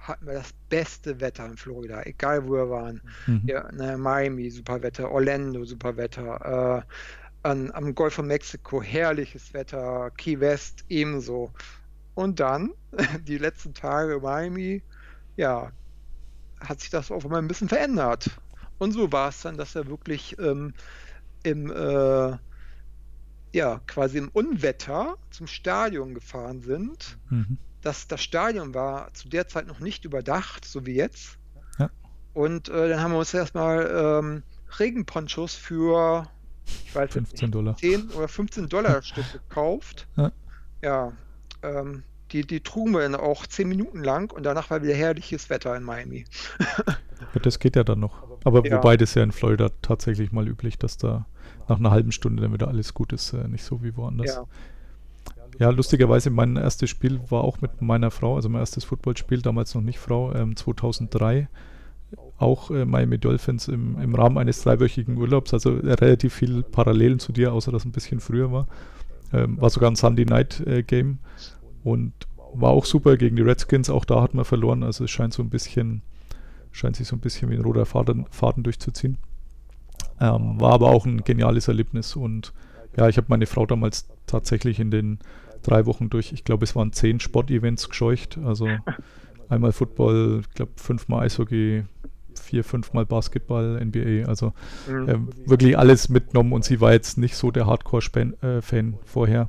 [0.00, 3.02] hatten wir das beste Wetter in Florida, egal wo wir waren.
[3.26, 3.42] Mhm.
[3.44, 9.52] Ja, ne, Miami, super Wetter, Orlando, super Wetter, äh, an, am Golf von Mexiko, herrliches
[9.52, 11.52] Wetter, Key West ebenso.
[12.14, 12.72] Und dann,
[13.26, 14.82] die letzten Tage Miami,
[15.36, 15.72] ja,
[16.60, 18.30] hat sich das auf einmal ein bisschen verändert.
[18.78, 20.72] Und so war es dann, dass er wirklich ähm,
[21.42, 22.36] im äh,
[23.52, 27.18] ja, quasi im Unwetter zum Stadion gefahren sind.
[27.30, 27.58] Mhm.
[27.82, 31.38] Das, das Stadion war zu der Zeit noch nicht überdacht, so wie jetzt.
[31.78, 31.90] Ja.
[32.34, 34.42] Und äh, dann haben wir uns erstmal ähm,
[34.78, 36.28] Regenponchos für
[36.84, 37.76] ich weiß 15 Dollar.
[37.76, 40.06] 10 oder 15 Dollar Stück gekauft.
[40.16, 40.32] Ja,
[40.82, 41.12] ja
[41.62, 45.48] ähm, die, die trugen wir dann auch 10 Minuten lang und danach war wieder herrliches
[45.48, 46.26] Wetter in Miami.
[47.42, 48.22] das geht ja dann noch.
[48.44, 48.76] Aber ja.
[48.76, 51.26] wobei das ja in Florida tatsächlich mal üblich, dass da
[51.68, 54.34] nach einer halben Stunde dann wieder alles gut ist, äh, nicht so wie woanders.
[54.34, 54.44] Ja.
[55.58, 59.74] Ja, lustigerweise, mein erstes Spiel war auch mit meiner Frau, also mein erstes Footballspiel, damals
[59.74, 61.48] noch nicht Frau, ähm, 2003.
[62.38, 67.18] Auch äh, Miami Dolphins im, im Rahmen eines dreiwöchigen Urlaubs, also äh, relativ viel Parallelen
[67.18, 68.68] zu dir, außer dass es ein bisschen früher war.
[69.32, 71.18] Ähm, war sogar ein Sunday Night äh, Game
[71.82, 72.12] und
[72.54, 73.90] war auch super gegen die Redskins.
[73.90, 76.02] Auch da hat man verloren, also es scheint so ein bisschen,
[76.70, 79.18] scheint sich so ein bisschen wie ein roter Faden, Faden durchzuziehen.
[80.20, 82.52] Ähm, war aber auch ein geniales Erlebnis und
[82.96, 85.18] ja, ich habe meine Frau damals tatsächlich in den
[85.62, 88.38] drei Wochen durch, ich glaube, es waren zehn Sportevents gescheucht.
[88.44, 88.68] Also
[89.48, 91.84] einmal Football, ich glaube, fünfmal Eishockey,
[92.40, 94.26] vier, fünfmal Basketball, NBA.
[94.26, 94.52] Also
[94.88, 99.48] ähm, wirklich alles mitgenommen und sie war jetzt nicht so der Hardcore-Fan äh, vorher.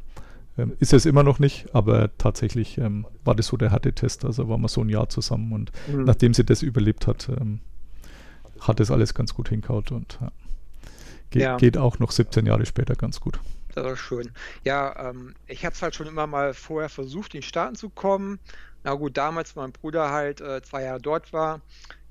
[0.57, 4.25] Ähm, ist es immer noch nicht, aber tatsächlich ähm, war das so der Härtetest.
[4.25, 6.03] Also waren wir so ein Jahr zusammen und mhm.
[6.03, 7.61] nachdem sie das überlebt hat, ähm,
[8.59, 10.31] hat es alles ganz gut hinkaut und ja.
[11.29, 11.57] Ge ja.
[11.57, 13.39] Geht auch noch 17 Jahre später ganz gut.
[13.75, 14.31] Das ist schön.
[14.63, 17.89] Ja, ähm, ich habe es halt schon immer mal vorher versucht, in die Staaten zu
[17.89, 18.39] kommen.
[18.83, 21.61] Na gut, damals mein Bruder halt äh, zwei Jahre dort war.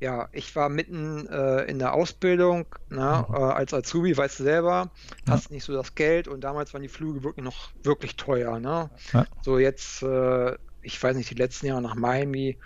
[0.00, 3.34] Ja, ich war mitten äh, in der Ausbildung, na, mhm.
[3.34, 4.90] äh, als Azubi, weißt du selber,
[5.26, 5.32] ja.
[5.32, 8.60] hast nicht so das Geld und damals waren die Flüge wirklich noch wirklich teuer.
[8.60, 8.90] Ne?
[9.12, 9.26] Ja.
[9.42, 12.58] So jetzt, äh, ich weiß nicht, die letzten Jahre nach Miami,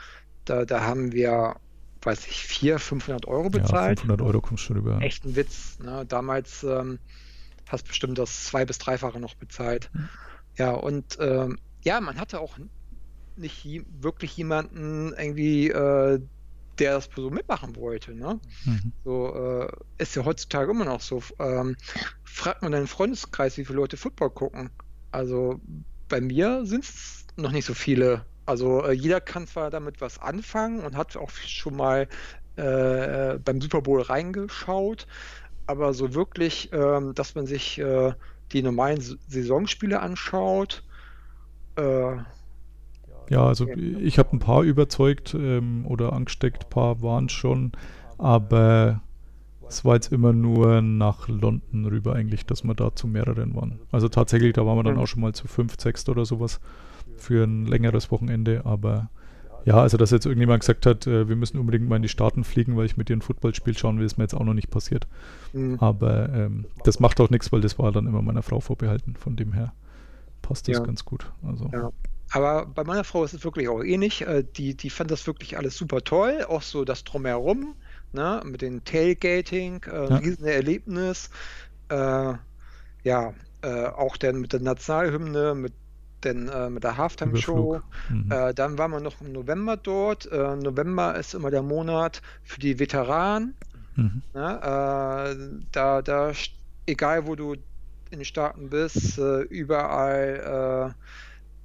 [0.45, 1.57] da, da haben wir
[2.05, 3.99] weiß ich, 400, 500 Euro bezahlt.
[3.99, 5.01] Ja, 500 Euro kommst du rüber.
[5.01, 5.79] Echt ein Witz.
[5.79, 6.05] Ne?
[6.07, 6.99] Damals ähm,
[7.69, 9.91] hast bestimmt das zwei- bis dreifache noch bezahlt.
[9.93, 10.09] Mhm.
[10.57, 12.59] Ja, und ähm, ja, man hatte auch
[13.37, 16.21] nicht wirklich jemanden irgendwie, äh,
[16.79, 18.15] der das so mitmachen wollte.
[18.15, 18.41] Ne?
[18.65, 18.93] Mhm.
[19.05, 21.23] So äh, ist ja heutzutage immer noch so.
[21.39, 21.77] Ähm,
[22.25, 24.71] fragt man deinen Freundeskreis, wie viele Leute Football gucken.
[25.11, 25.61] Also
[26.09, 28.27] bei mir sind es noch nicht so viele.
[28.47, 32.09] Also äh, jeder kann zwar damit was anfangen und hat auch schon mal
[32.57, 35.07] äh, beim Super Bowl reingeschaut,
[35.67, 38.13] aber so wirklich, ähm, dass man sich äh,
[38.53, 40.83] die normalen Saisonspiele anschaut.
[41.77, 42.17] Äh,
[43.31, 47.73] ja, also ich habe ein paar überzeugt ähm, oder angesteckt, ein paar waren schon,
[48.19, 49.01] aber
[49.69, 53.81] es war jetzt immer nur nach London rüber eigentlich, dass wir da zu mehreren waren.
[53.91, 56.61] Also tatsächlich, da waren wir dann auch schon mal zu fünf, sechs oder sowas
[57.23, 59.09] für ein längeres Wochenende, aber
[59.65, 62.45] ja, also dass jetzt irgendjemand gesagt hat, äh, wir müssen unbedingt mal in die Staaten
[62.45, 64.71] fliegen, weil ich mit dir ein Footballspiel schauen will, ist mir jetzt auch noch nicht
[64.71, 65.07] passiert.
[65.53, 65.79] Mhm.
[65.79, 69.15] Aber ähm, das macht auch nichts, weil das war dann immer meiner Frau vorbehalten.
[69.17, 69.73] Von dem her
[70.43, 70.83] passt das ja.
[70.83, 71.31] ganz gut.
[71.47, 71.71] Also.
[71.73, 71.93] Ja.
[72.33, 74.23] Aber bei meiner Frau ist es wirklich auch ähnlich.
[74.23, 77.75] Äh, die, die fand das wirklich alles super toll, auch so das Drumherum,
[78.13, 80.17] ne, mit dem Tailgating, äh, ja.
[80.17, 81.31] riesen Erlebnis.
[81.89, 82.35] Äh,
[83.05, 85.73] ja, äh, auch dann mit der Nationalhymne, mit
[86.25, 87.81] denn äh, mit der Halftime-Show.
[88.09, 88.31] Mhm.
[88.31, 90.31] Äh, dann waren wir noch im November dort.
[90.31, 93.55] Äh, November ist immer der Monat für die Veteranen.
[93.97, 94.23] Mhm.
[94.35, 95.37] Ja, äh,
[95.71, 96.33] da, da,
[96.87, 100.95] egal wo du in den Staaten bist, äh, überall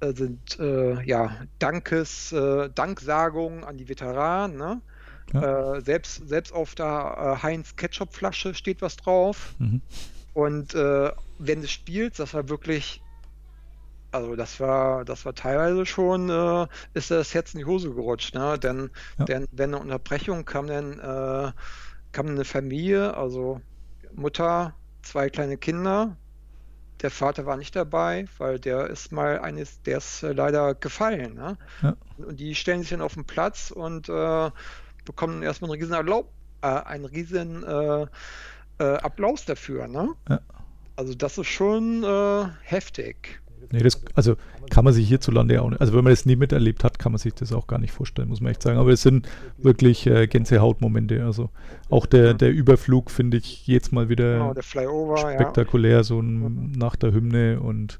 [0.00, 2.32] äh, sind ja Dankes,
[2.76, 4.56] Danksagungen an die Veteranen.
[4.56, 4.80] Ne?
[5.32, 5.80] Ja.
[5.80, 9.56] selbst, selbst auf der Heinz Ketchup-Flasche steht was drauf.
[9.58, 9.82] Mhm.
[10.34, 13.02] Und wenn du spielst, das war wirklich
[14.10, 18.34] also das war, das war teilweise schon, äh, ist das Herz in die Hose gerutscht,
[18.34, 18.58] ne?
[18.58, 19.24] Denn, ja.
[19.24, 21.52] denn wenn eine Unterbrechung kam dann, äh,
[22.12, 23.60] kam eine Familie, also
[24.14, 26.16] Mutter, zwei kleine Kinder.
[27.02, 31.34] Der Vater war nicht dabei, weil der ist mal eines, der ist äh, leider gefallen.
[31.34, 31.56] Ne?
[31.82, 31.96] Ja.
[32.16, 34.50] Und die stellen sich dann auf den Platz und äh,
[35.04, 38.06] bekommen erstmal einen riesen, Erlaub, äh, einen riesen äh,
[38.78, 39.86] Applaus dafür.
[39.86, 40.14] Ne?
[40.28, 40.40] Ja.
[40.96, 42.04] Also das ist schon
[42.62, 43.40] heftig.
[43.70, 44.36] Nee, das, also
[44.70, 47.18] kann man sich hierzulande auch nicht, also wenn man das nie miterlebt hat, kann man
[47.18, 48.78] sich das auch gar nicht vorstellen, muss man echt sagen.
[48.78, 49.28] Aber es sind
[49.58, 51.24] wirklich äh, Gänsehautmomente.
[51.24, 51.50] Also
[51.90, 56.02] auch der, der Überflug finde ich jetzt mal wieder genau, Flyover, spektakulär, ja.
[56.02, 57.98] so ein, nach der Hymne und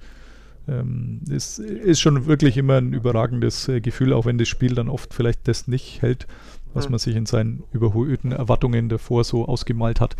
[0.68, 4.88] ähm, es ist schon wirklich immer ein überragendes äh, Gefühl, auch wenn das Spiel dann
[4.88, 6.26] oft vielleicht das nicht hält,
[6.74, 6.92] was mhm.
[6.92, 10.16] man sich in seinen überhöhten Erwartungen davor so ausgemalt hat.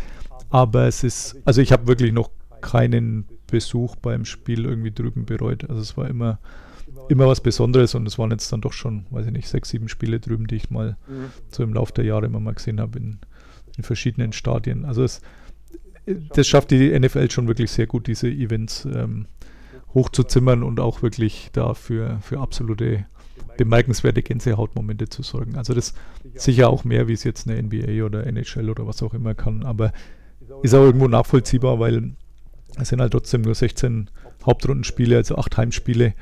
[0.49, 2.31] Aber es ist, also ich habe wirklich noch
[2.61, 5.69] keinen Besuch beim Spiel irgendwie drüben bereut.
[5.69, 6.39] Also es war immer,
[7.09, 9.89] immer was Besonderes und es waren jetzt dann doch schon, weiß ich nicht, sechs, sieben
[9.89, 11.31] Spiele drüben, die ich mal mhm.
[11.49, 13.19] so im Laufe der Jahre immer mal gesehen habe in,
[13.77, 14.85] in verschiedenen Stadien.
[14.85, 15.21] Also es,
[16.05, 19.27] das schafft die NFL schon wirklich sehr gut, diese Events ähm,
[19.93, 23.05] hochzuzimmern und auch wirklich dafür für absolute
[23.57, 25.55] bemerkenswerte Gänsehautmomente zu sorgen.
[25.55, 25.93] Also das
[26.35, 29.63] sicher auch mehr, wie es jetzt eine NBA oder NHL oder was auch immer kann,
[29.63, 29.91] aber
[30.63, 32.13] ist auch irgendwo nachvollziehbar, weil
[32.81, 34.09] es sind halt trotzdem nur 16
[34.45, 36.13] Hauptrundenspiele, also 8 Heimspiele.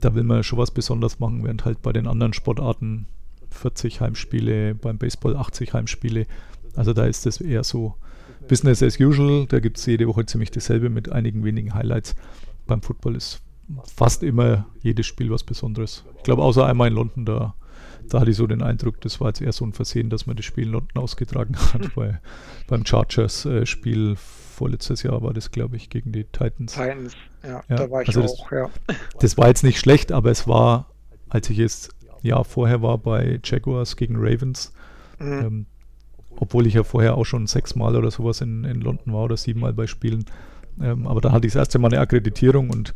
[0.00, 3.06] Da will man schon was Besonderes machen, während halt bei den anderen Sportarten
[3.50, 6.26] 40 Heimspiele, beim Baseball 80 Heimspiele.
[6.74, 7.94] Also da ist es eher so
[8.48, 9.46] Business as usual.
[9.46, 12.14] Da gibt es jede Woche ziemlich dasselbe mit einigen wenigen Highlights.
[12.66, 13.40] Beim Football ist
[13.84, 16.04] fast immer jedes Spiel was Besonderes.
[16.16, 17.54] Ich glaube, außer einmal in London, da,
[18.08, 20.36] da hatte ich so den Eindruck, das war jetzt eher so ein Versehen, dass man
[20.36, 21.94] das Spiel in London ausgetragen hat.
[21.94, 22.20] Bei,
[22.66, 24.16] beim Chargers-Spiel äh,
[24.52, 26.74] vorletztes Jahr war das, glaube ich, gegen die Titans.
[26.74, 27.76] Titans, ja, ja.
[27.76, 28.94] da war ich also auch, das, ja.
[29.18, 30.90] Das war jetzt nicht schlecht, aber es war,
[31.28, 31.88] als ich es
[32.22, 34.72] Jahr vorher war bei Jaguars gegen Ravens,
[35.18, 35.32] mhm.
[35.32, 35.66] ähm,
[36.36, 39.72] obwohl ich ja vorher auch schon sechsmal oder sowas in, in London war oder siebenmal
[39.72, 40.24] bei Spielen.
[40.80, 42.94] Ähm, aber da hatte ich das erste Mal eine Akkreditierung und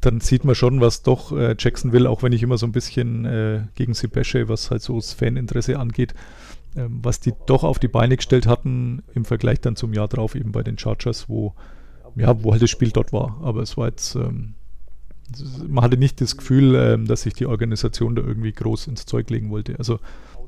[0.00, 2.72] dann sieht man schon, was doch äh, Jackson will, auch wenn ich immer so ein
[2.72, 6.14] bisschen äh, gegen sie bashe, was halt so das Faninteresse angeht.
[6.74, 10.34] Ähm, was die doch auf die Beine gestellt hatten im Vergleich dann zum Jahr drauf
[10.34, 11.54] eben bei den Chargers, wo,
[12.16, 13.38] ja, wo halt das Spiel dort war.
[13.42, 14.54] Aber es war jetzt, ähm,
[15.68, 19.28] man hatte nicht das Gefühl, ähm, dass sich die Organisation da irgendwie groß ins Zeug
[19.28, 19.78] legen wollte.
[19.78, 19.98] Also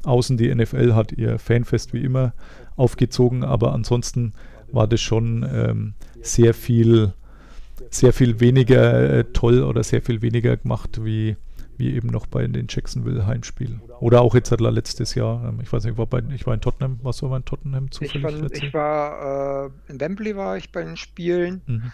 [0.04, 2.32] außen die NFL hat ihr Fanfest wie immer
[2.76, 4.32] aufgezogen, aber ansonsten
[4.72, 7.12] war das schon ähm, sehr viel,
[7.90, 11.36] sehr viel weniger äh, toll oder sehr viel weniger gemacht wie
[11.76, 13.80] wie eben noch bei den Jacksonville Heimspielen.
[14.00, 15.48] Oder auch jetzt letztes Jahr.
[15.48, 16.98] Ähm, ich weiß nicht, war bei, ich war in Tottenham.
[17.02, 18.16] Warst du aber in Tottenham zufällig?
[18.16, 21.62] Ich war, ich war äh, in Wembley war ich bei den Spielen.
[21.66, 21.92] Mhm.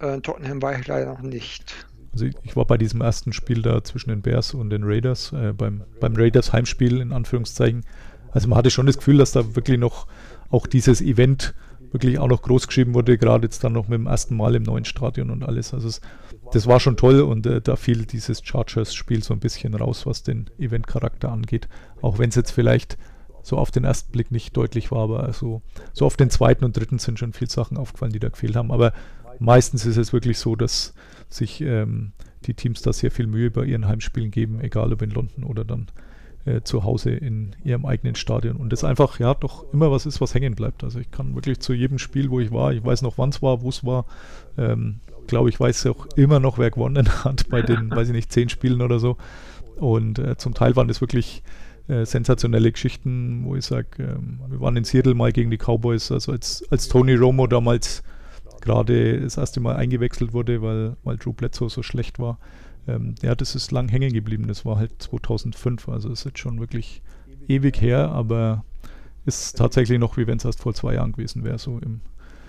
[0.00, 1.86] Äh, in Tottenham war ich leider noch nicht.
[2.12, 5.32] Also ich, ich, war bei diesem ersten Spiel da zwischen den Bears und den Raiders,
[5.32, 7.84] äh, beim, beim Raiders Heimspiel in Anführungszeichen.
[8.32, 10.06] Also man hatte schon das Gefühl, dass da wirklich noch
[10.50, 11.54] auch dieses Event
[11.92, 14.62] wirklich auch noch groß geschrieben wurde, gerade jetzt dann noch mit dem ersten Mal im
[14.62, 15.74] neuen Stadion und alles.
[15.74, 16.00] Also es,
[16.52, 20.22] das war schon toll und äh, da fiel dieses Chargers-Spiel so ein bisschen raus, was
[20.22, 21.68] den Event-Charakter angeht.
[22.00, 22.98] Auch wenn es jetzt vielleicht
[23.42, 26.76] so auf den ersten Blick nicht deutlich war, aber so, so auf den zweiten und
[26.76, 28.70] dritten sind schon viele Sachen aufgefallen, die da gefehlt haben.
[28.70, 28.92] Aber
[29.38, 30.94] meistens ist es wirklich so, dass
[31.28, 32.12] sich ähm,
[32.46, 35.64] die Teams da sehr viel Mühe bei ihren Heimspielen geben, egal ob in London oder
[35.64, 35.88] dann
[36.44, 38.56] äh, zu Hause in ihrem eigenen Stadion.
[38.56, 40.84] Und das einfach, ja, doch immer was ist, was hängen bleibt.
[40.84, 43.42] Also ich kann wirklich zu jedem Spiel, wo ich war, ich weiß noch, wann es
[43.42, 44.06] war, wo es war,
[44.58, 48.32] ähm, glaube ich, weiß auch immer noch, wer gewonnen hat bei den, weiß ich nicht,
[48.32, 49.16] zehn Spielen oder so.
[49.76, 51.42] Und äh, zum Teil waren das wirklich
[51.88, 56.12] äh, sensationelle Geschichten, wo ich sage, ähm, wir waren in Seattle mal gegen die Cowboys,
[56.12, 58.02] also als, als Tony Romo damals
[58.60, 62.38] gerade das erste Mal eingewechselt wurde, weil, weil Drew Bledsoe so schlecht war.
[62.88, 64.48] Ähm, ja, das ist lang hängen geblieben.
[64.48, 67.02] Das war halt 2005, also ist jetzt schon wirklich
[67.48, 68.64] ewig her, aber
[69.24, 72.00] ist tatsächlich noch, wie wenn es erst vor zwei Jahren gewesen wäre, so im,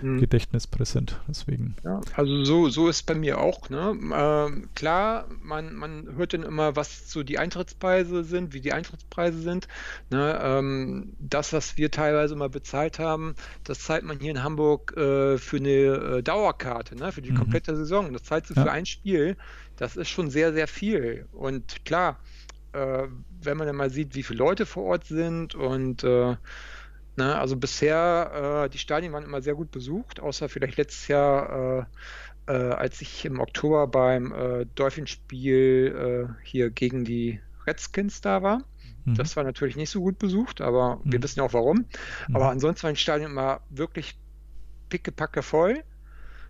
[0.04, 0.20] mhm.
[0.20, 1.20] Gedächtnis präsent.
[1.28, 1.76] Deswegen.
[1.84, 3.68] Ja, also so, so ist bei mir auch.
[3.70, 3.96] Ne?
[4.14, 9.40] Ähm, klar, man, man hört dann immer, was so die Eintrittspreise sind, wie die Eintrittspreise
[9.40, 9.68] sind.
[10.10, 10.38] Ne?
[10.42, 15.38] Ähm, das, was wir teilweise mal bezahlt haben, das zahlt man hier in Hamburg äh,
[15.38, 17.12] für eine äh, Dauerkarte, ne?
[17.12, 17.38] für die mhm.
[17.38, 18.12] komplette Saison.
[18.12, 18.62] Das zahlt du ja.
[18.62, 19.36] für ein Spiel.
[19.76, 21.26] Das ist schon sehr, sehr viel.
[21.32, 22.20] Und klar,
[22.72, 23.08] äh,
[23.42, 26.36] wenn man dann mal sieht, wie viele Leute vor Ort sind und äh,
[27.16, 31.86] Ne, also bisher, äh, die Stadien waren immer sehr gut besucht, außer vielleicht letztes Jahr,
[32.46, 38.42] äh, äh, als ich im Oktober beim äh, Dolphinspiel äh, hier gegen die Redskins da
[38.42, 38.64] war.
[39.04, 39.14] Mhm.
[39.14, 41.12] Das war natürlich nicht so gut besucht, aber mhm.
[41.12, 41.86] wir wissen ja auch warum.
[42.26, 42.36] Mhm.
[42.36, 44.18] Aber ansonsten waren die Stadien immer wirklich
[44.88, 45.84] pickepacke voll.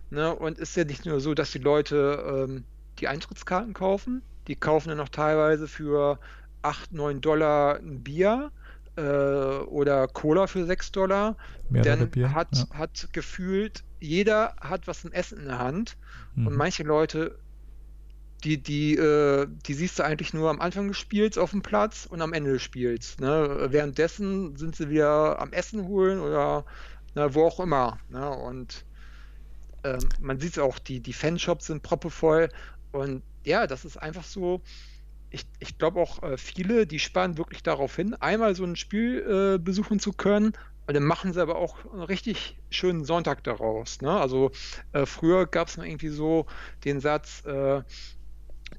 [0.09, 2.63] Ne, und ist ja nicht nur so, dass die Leute ähm,
[2.99, 6.19] die Eintrittskarten kaufen, die kaufen dann noch teilweise für
[6.61, 8.51] 8, 9 Dollar ein Bier
[8.95, 11.37] äh, oder Cola für 6 Dollar.
[11.69, 12.77] Mehrere dann Bier, hat, ja.
[12.77, 15.97] hat gefühlt, jeder hat was zum Essen in der Hand.
[16.35, 16.47] Mhm.
[16.47, 17.37] Und manche Leute,
[18.43, 22.05] die, die, äh, die siehst du eigentlich nur am Anfang des Spiels auf dem Platz
[22.09, 23.17] und am Ende des Spiels.
[23.19, 23.67] Ne?
[23.69, 26.65] Währenddessen sind sie wieder am Essen holen oder
[27.15, 27.97] na, wo auch immer.
[28.09, 28.29] Ne?
[28.29, 28.85] Und
[29.83, 32.49] ähm, man sieht es auch, die, die Fanshops sind proppevoll.
[32.95, 34.61] Und ja, das ist einfach so,
[35.29, 39.55] ich, ich glaube auch äh, viele, die sparen wirklich darauf hin, einmal so ein Spiel
[39.55, 40.53] äh, besuchen zu können.
[40.87, 44.01] Und dann machen sie aber auch einen richtig schönen Sonntag daraus.
[44.01, 44.11] Ne?
[44.11, 44.51] Also
[44.93, 46.45] äh, früher gab es mal irgendwie so
[46.85, 47.81] den Satz, äh,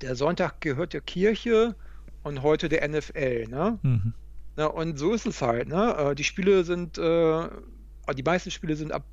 [0.00, 1.74] der Sonntag gehört der Kirche
[2.22, 3.48] und heute der NFL.
[3.48, 3.78] Ne?
[3.82, 4.14] Mhm.
[4.56, 5.68] Na, und so ist es halt.
[5.68, 5.96] Ne?
[5.98, 9.04] Äh, die Spiele sind, die meisten Spiele sind ab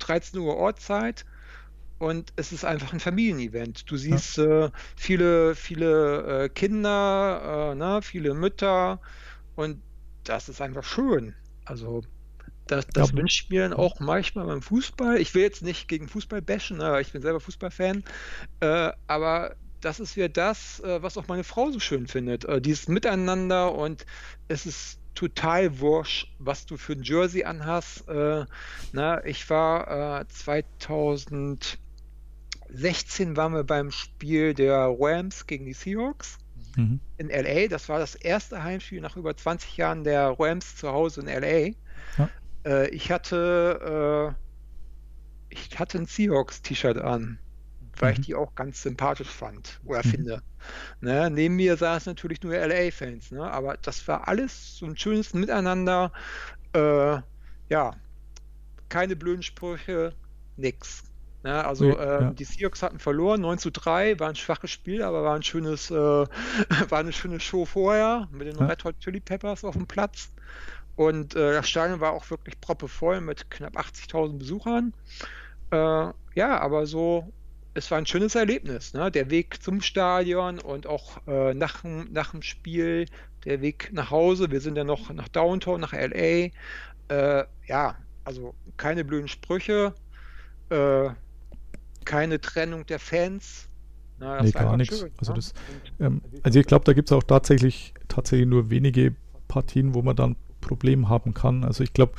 [0.00, 1.24] 13 Uhr Ortszeit
[2.00, 3.90] und es ist einfach ein Familienevent.
[3.90, 4.66] Du siehst ja.
[4.66, 9.00] äh, viele, viele äh, Kinder, äh, ne, viele Mütter
[9.54, 9.82] und
[10.24, 11.34] das ist einfach schön.
[11.66, 12.02] Also
[12.66, 13.18] das, das ja.
[13.18, 15.20] wünsche ich mir dann auch manchmal beim Fußball.
[15.20, 18.02] Ich will jetzt nicht gegen Fußball bashen, ne, ich bin selber Fußballfan,
[18.60, 22.46] äh, aber das ist ja das, äh, was auch meine Frau so schön findet.
[22.46, 24.06] Äh, dieses Miteinander und
[24.48, 28.08] es ist total wurscht, was du für ein Jersey anhast.
[28.08, 28.46] Äh,
[28.94, 31.78] na, ich war äh, 2000
[32.72, 36.38] 16 waren wir beim Spiel der Rams gegen die Seahawks
[36.76, 37.00] mhm.
[37.18, 37.68] in LA.
[37.68, 41.74] Das war das erste Heimspiel nach über 20 Jahren der Rams zu Hause in LA.
[42.18, 42.30] Ja.
[42.64, 44.50] Äh, ich hatte äh,
[45.50, 47.38] ich hatte ein Seahawks-T-Shirt an,
[47.98, 48.20] weil mhm.
[48.20, 50.10] ich die auch ganz sympathisch fand oder mhm.
[50.10, 50.42] finde.
[51.00, 51.30] Ne?
[51.30, 53.50] Neben mir saßen natürlich nur LA-Fans, ne?
[53.50, 56.12] aber das war alles so ein schönes Miteinander.
[56.72, 57.18] Äh,
[57.68, 57.96] ja,
[58.88, 60.14] keine blöden Sprüche,
[60.56, 61.04] nix.
[61.42, 62.30] Ja, also nee, äh, ja.
[62.32, 65.90] die Seahawks hatten verloren, 9 zu 3, war ein schwaches Spiel, aber war ein schönes,
[65.90, 68.66] äh, war eine schöne Show vorher mit den ja.
[68.66, 70.30] Red Hot Chili Peppers auf dem Platz.
[70.96, 74.92] Und äh, das Stadion war auch wirklich proppevoll mit knapp 80.000 Besuchern.
[75.70, 75.76] Äh,
[76.34, 77.32] ja, aber so,
[77.72, 78.92] es war ein schönes Erlebnis.
[78.92, 79.10] Ne?
[79.10, 83.06] Der Weg zum Stadion und auch äh, nach, nach dem Spiel,
[83.46, 84.50] der Weg nach Hause.
[84.50, 86.50] Wir sind ja noch nach Downtown, nach LA.
[87.08, 89.94] Äh, ja, also keine blöden Sprüche.
[92.10, 93.68] Keine Trennung der Fans.
[94.18, 94.98] Na, nee, gar nichts.
[94.98, 95.54] Schön, also, das,
[95.98, 99.14] ähm, also ich glaube, da gibt es auch tatsächlich, tatsächlich nur wenige
[99.48, 101.64] Partien, wo man dann Problem haben kann.
[101.64, 102.12] Also ich glaube,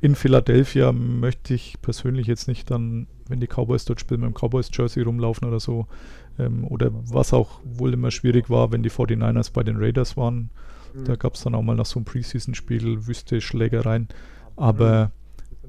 [0.00, 4.34] in Philadelphia möchte ich persönlich jetzt nicht dann, wenn die Cowboys dort spielen, mit dem
[4.34, 5.86] Cowboys-Jersey rumlaufen oder so.
[6.38, 10.50] Ähm, oder was auch wohl immer schwierig war, wenn die 49ers bei den Raiders waren.
[10.94, 11.04] Mhm.
[11.04, 14.08] Da gab es dann auch mal nach so einem Preseason-Spiel Wüste, Schlägereien.
[14.56, 15.21] Aber mhm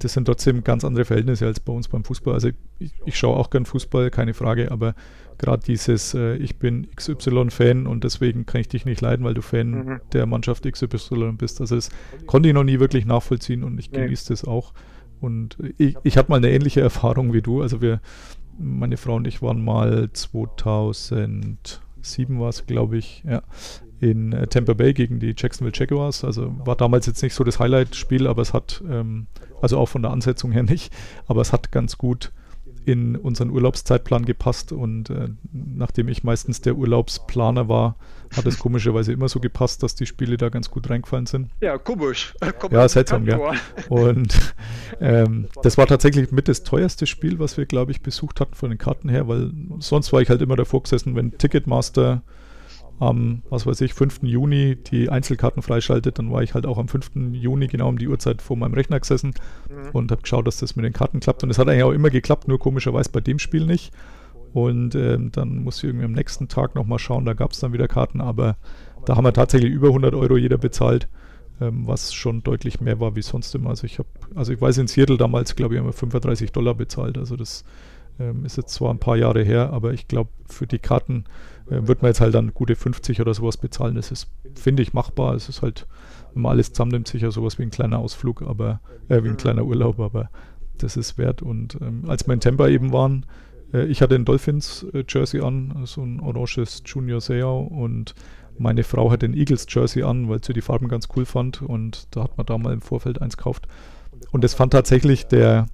[0.04, 2.34] das sind trotzdem ganz andere Verhältnisse als bei uns beim Fußball.
[2.34, 4.96] Also ich, ich schaue auch gern Fußball, keine Frage, aber
[5.38, 9.42] gerade dieses, äh, ich bin XY-Fan und deswegen kann ich dich nicht leiden, weil du
[9.42, 10.02] Fan mhm.
[10.12, 11.62] der Mannschaft XY bist.
[11.62, 11.90] Also das
[12.26, 14.00] konnte ich noch nie wirklich nachvollziehen und ich nee.
[14.00, 14.74] genieße das auch.
[15.22, 17.62] Und ich, ich hatte mal eine ähnliche Erfahrung wie du.
[17.62, 18.02] Also wir,
[18.60, 23.42] meine Frau und ich waren mal 2007 war es, glaube ich, ja,
[24.04, 26.26] in äh, Tampa Bay gegen die Jacksonville Jaguars.
[26.26, 29.28] Also war damals jetzt nicht so das Highlight-Spiel, aber es hat, ähm,
[29.62, 30.94] also auch von der Ansetzung her nicht,
[31.26, 32.32] aber es hat ganz gut
[32.86, 37.96] in unseren Urlaubszeitplan gepasst und äh, nachdem ich meistens der Urlaubsplaner war,
[38.36, 41.50] hat es komischerweise immer so gepasst, dass die Spiele da ganz gut reingefallen sind.
[41.62, 42.34] Ja, komisch.
[42.60, 43.54] Kommt ja, seltsam, ja.
[43.88, 44.54] Und
[45.00, 48.70] ähm, das war tatsächlich mit das teuerste Spiel, was wir, glaube ich, besucht hatten von
[48.70, 52.22] den Karten her, weil sonst war ich halt immer davor gesessen, wenn Ticketmaster
[53.00, 54.20] am, was weiß ich, 5.
[54.24, 57.12] Juni die Einzelkarten freischaltet, dann war ich halt auch am 5.
[57.34, 59.34] Juni genau um die Uhrzeit vor meinem Rechner gesessen
[59.70, 59.90] mhm.
[59.94, 61.44] und habe geschaut, dass das mit den Karten klappt.
[61.44, 63.92] Und es hat eigentlich auch immer geklappt, nur komischerweise bei dem Spiel nicht.
[64.54, 67.74] Und ähm, dann musste ich irgendwie am nächsten Tag nochmal schauen, da gab es dann
[67.74, 68.56] wieder Karten, aber
[69.06, 71.08] da haben wir tatsächlich über 100 Euro jeder bezahlt,
[71.60, 73.72] ähm, was schon deutlich mehr war wie sonst immer.
[73.72, 76.76] Also ich habe, also ich weiß in Seattle damals, glaube ich, haben wir 35 Dollar
[76.76, 77.18] bezahlt.
[77.18, 77.66] Also das
[78.20, 81.26] ähm, ist jetzt zwar ein paar Jahre her, aber ich glaube, für die Karten
[81.70, 83.96] äh, wird man jetzt halt dann gute 50 oder sowas bezahlen.
[83.96, 85.36] Das ist, finde ich, machbar.
[85.36, 85.88] Es ist halt,
[86.34, 89.66] wenn man alles zusammennimmt, sicher sowas wie ein kleiner Ausflug, aber äh, wie ein kleiner
[89.66, 90.30] Urlaub, aber
[90.78, 91.42] das ist wert.
[91.42, 93.26] Und ähm, als wir in Tampa eben waren,
[93.74, 98.16] äh, ich hatte ein Dolphins äh, an, so ein oranges Junior Seau und
[98.58, 102.08] meine Frau hat ein Eagles Jersey an, weil sie die Farben ganz cool fand und
[102.16, 103.68] da hat man da mal im Vorfeld eins gekauft.
[104.32, 105.66] Und das fand tatsächlich der,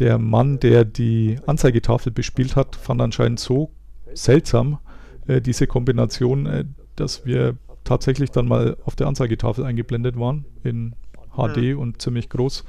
[0.00, 3.70] der Mann, der die Anzeigetafel bespielt hat, fand anscheinend so
[4.14, 4.78] seltsam,
[5.26, 6.64] äh, diese Kombination, äh,
[6.96, 10.94] dass wir tatsächlich dann mal auf der Anzeigetafel eingeblendet waren in
[11.36, 11.78] HD mhm.
[11.78, 12.64] und ziemlich groß.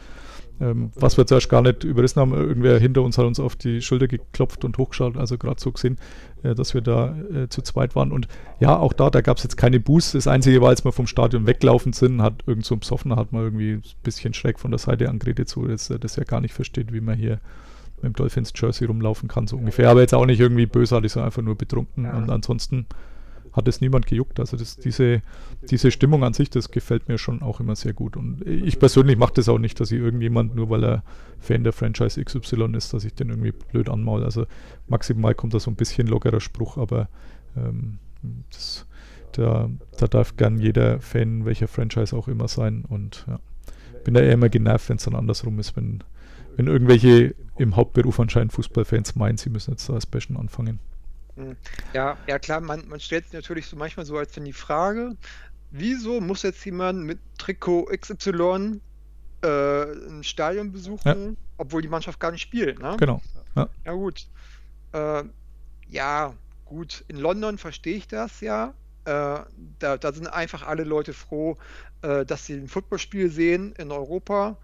[0.62, 3.82] Ähm, was wir zuerst gar nicht überrissen haben, irgendwer hinter uns hat uns auf die
[3.82, 5.97] Schulter geklopft und hochgeschaut, also gerade so gesehen,
[6.43, 8.12] äh, dass wir da äh, zu zweit waren.
[8.12, 8.28] Und
[8.59, 10.14] ja, auch da, da gab es jetzt keine Boost.
[10.14, 13.32] Das Einzige war, als wir vom Stadion weglaufen sind, hat irgend so ein Psoffener hat
[13.32, 16.41] mal irgendwie ein bisschen schräg von der Seite angeredet, so dass er das ja gar
[16.41, 17.39] nicht versteht, wie man hier
[17.95, 19.89] mit dem Dolphins Jersey rumlaufen kann, so ungefähr.
[19.89, 22.05] Aber jetzt auch nicht irgendwie bösartig, sondern einfach nur betrunken.
[22.05, 22.18] Ja.
[22.18, 22.86] Und ansonsten
[23.54, 24.39] hat es niemand gejuckt.
[24.39, 25.22] Also das, diese,
[25.70, 28.18] diese Stimmung an sich, das gefällt mir schon auch immer sehr gut.
[28.18, 31.04] Und ich persönlich mache das auch nicht, dass ich irgendjemand, nur weil er
[31.39, 34.24] Fan der Franchise XY ist, dass ich den irgendwie blöd anmaul.
[34.24, 34.45] Also
[34.88, 37.10] maximal kommt da so ein bisschen lockerer Spruch, aber
[37.58, 37.99] ähm,
[38.52, 38.86] das,
[39.34, 42.86] da, da darf gern jeder Fan welcher Franchise auch immer sein.
[42.88, 43.39] Und ja,
[44.04, 46.04] bin da eher immer genervt, wenn es dann andersrum ist, wenn
[46.56, 50.80] wenn irgendwelche im Hauptberuf anscheinend Fußballfans meinen, sie müssen jetzt da als Bashen anfangen.
[51.36, 51.56] Hm.
[51.94, 55.16] Ja, ja klar, man, man stellt sich natürlich so manchmal so als wenn die Frage,
[55.72, 58.82] wieso muss jetzt jemand mit Trikot XY
[59.42, 61.38] äh, ein Stadion besuchen, ja.
[61.58, 62.96] obwohl die Mannschaft gar nicht spielt, ne?
[63.00, 63.22] Genau.
[63.56, 64.28] Ja, ja gut.
[64.92, 65.24] Äh,
[65.90, 66.34] ja,
[66.66, 68.74] gut, in London verstehe ich das ja.
[69.06, 69.40] Äh,
[69.80, 71.58] da, da, sind einfach alle Leute froh,
[72.04, 74.58] äh, dass sie ein Footballspiel sehen in Europa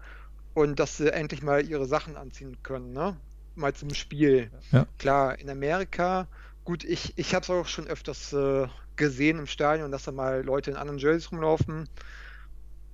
[0.54, 3.16] und dass sie endlich mal ihre Sachen anziehen können, ne?
[3.56, 4.52] Mal zum Spiel.
[4.70, 4.86] Ja.
[4.98, 6.28] Klar, in Amerika,
[6.68, 10.44] gut, ich, ich habe es auch schon öfters äh, gesehen im Stadion, dass da mal
[10.44, 11.88] Leute in anderen Jerseys rumlaufen.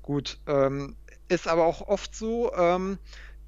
[0.00, 0.94] Gut, ähm,
[1.26, 2.98] ist aber auch oft so, ähm,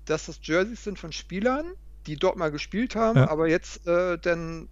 [0.05, 1.75] dass das Jerseys sind von Spielern,
[2.09, 3.31] die dort mal gespielt haben, ja.
[3.31, 4.69] aber jetzt äh, dann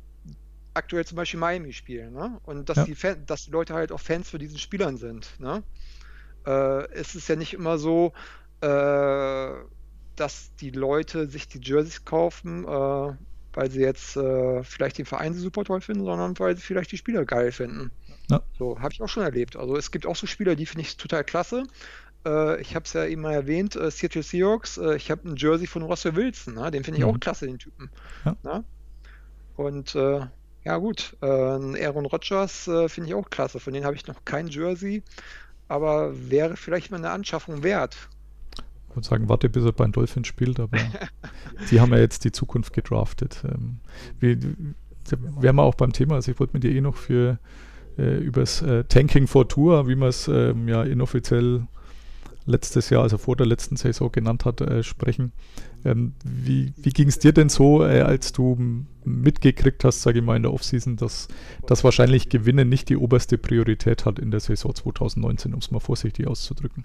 [0.75, 2.41] aktuell zum Beispiel Miami spielen, ne?
[2.47, 2.85] Und dass ja.
[2.87, 5.63] die Fan dass die Leute halt auch Fans für diesen Spielern sind, ne?
[6.45, 8.13] Äh, es ist ja nicht immer so,
[8.61, 9.53] äh,
[10.17, 13.13] dass die Leute sich die Jerseys kaufen, äh,
[13.55, 16.97] weil sie jetzt äh, vielleicht den Verein super toll finden, sondern weil sie vielleicht die
[16.97, 17.91] Spieler geil finden.
[18.31, 18.43] Ja.
[18.59, 19.57] So, habe ich auch schon erlebt.
[19.57, 21.65] Also es gibt auch so Spieler, die finde ich total klasse.
[22.27, 25.37] Äh, ich habe es ja eben mal erwähnt, äh, Seattle Seahawks, äh, ich habe ein
[25.37, 26.71] Jersey von Russell Wilson, ne?
[26.71, 27.13] den finde ich mhm.
[27.13, 27.91] auch klasse, den Typen.
[28.25, 28.37] Ja.
[28.43, 28.65] Ne?
[29.57, 30.27] Und äh,
[30.65, 34.49] ja gut, äh, Aaron Rodgers finde ich auch klasse, von denen habe ich noch kein
[34.49, 35.03] Jersey,
[35.69, 38.09] aber wäre vielleicht mal eine Anschaffung wert.
[38.95, 40.79] Ich würde sagen, warte, bis er bei den Dolphins spielt, aber
[41.71, 43.43] die haben ja jetzt die Zukunft gedraftet.
[43.45, 43.81] Ähm,
[44.21, 44.39] wir,
[45.41, 47.41] wären wir auch beim Thema, also ich wollte mit dir eh noch für
[47.99, 51.67] äh, übers äh, Tanking for Tour, wie man es ähm, ja inoffiziell
[52.47, 55.33] letztes Jahr, also vor der letzten Saison genannt hat, äh, sprechen.
[55.85, 60.25] Ähm, wie wie ging es dir denn so, äh, als du mitgekriegt hast, sage ich
[60.25, 61.27] mal, in der Offseason, dass
[61.67, 65.81] das wahrscheinlich Gewinnen nicht die oberste Priorität hat in der Saison 2019, um es mal
[65.81, 66.85] vorsichtig auszudrücken?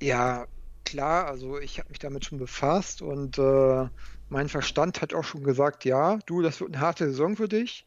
[0.00, 0.46] Ja,
[0.86, 3.88] klar, also ich habe mich damit schon befasst und äh,
[4.28, 7.86] mein Verstand hat auch schon gesagt, ja, du, das wird eine harte Saison für dich.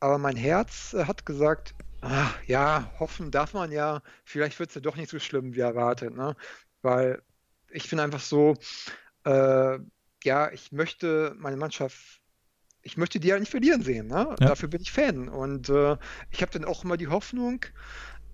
[0.00, 4.74] Aber mein Herz äh, hat gesagt, ach, ja, hoffen darf man ja, vielleicht wird es
[4.74, 6.36] ja doch nicht so schlimm wie erwartet, ne?
[6.82, 7.22] Weil
[7.70, 8.56] ich finde einfach so,
[9.24, 9.78] äh,
[10.24, 12.20] ja, ich möchte meine Mannschaft,
[12.82, 14.26] ich möchte die ja nicht verlieren sehen, ne?
[14.40, 14.46] Ja.
[14.48, 15.28] Dafür bin ich Fan.
[15.28, 15.96] Und äh,
[16.30, 17.64] ich habe dann auch immer die Hoffnung,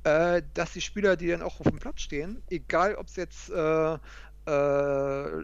[0.07, 3.51] äh, dass die Spieler, die dann auch auf dem Platz stehen, egal ob es jetzt
[3.51, 5.43] äh, äh,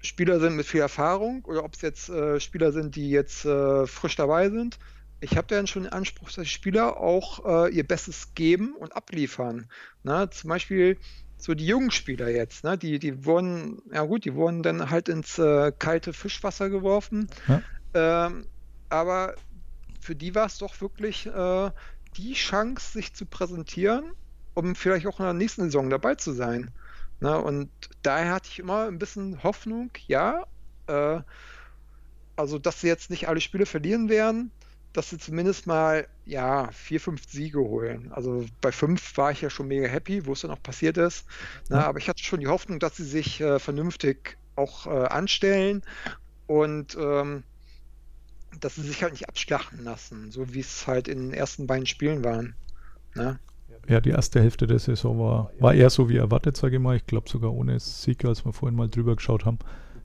[0.00, 3.86] Spieler sind mit viel Erfahrung oder ob es jetzt äh, Spieler sind, die jetzt äh,
[3.86, 4.78] frisch dabei sind,
[5.20, 9.68] ich habe dann schon den Anspruch, dass die Spieler auch ihr Bestes geben und abliefern.
[10.02, 10.98] Na, zum Beispiel
[11.36, 12.76] so die jungen Spieler jetzt, ne?
[12.76, 17.28] Die, die wurden, ja gut, die wurden dann halt ins äh, kalte Fischwasser geworfen.
[17.46, 17.62] Ja.
[18.26, 18.46] Ähm,
[18.88, 19.36] aber
[20.00, 21.70] für die war es doch wirklich äh,
[22.16, 24.12] die Chance, sich zu präsentieren,
[24.54, 26.70] um vielleicht auch in der nächsten Saison dabei zu sein.
[27.20, 27.38] Ne?
[27.38, 27.70] Und
[28.02, 30.44] daher hatte ich immer ein bisschen Hoffnung, ja,
[30.86, 31.20] äh,
[32.36, 34.50] also dass sie jetzt nicht alle Spiele verlieren werden,
[34.92, 38.10] dass sie zumindest mal ja vier, fünf Siege holen.
[38.12, 41.26] Also bei fünf war ich ja schon mega happy, wo es dann auch passiert ist.
[41.70, 41.84] Ne?
[41.84, 45.82] aber ich hatte schon die Hoffnung, dass sie sich äh, vernünftig auch äh, anstellen
[46.46, 47.44] und ähm,
[48.60, 51.86] dass sie sich halt nicht abschlachten lassen, so wie es halt in den ersten beiden
[51.86, 52.54] Spielen waren.
[53.14, 53.38] Ne?
[53.88, 56.96] Ja, die erste Hälfte der Saison war, war eher so wie erwartet, sage ich mal.
[56.96, 59.58] Ich glaube sogar ohne Sieg, als wir vorhin mal drüber geschaut haben.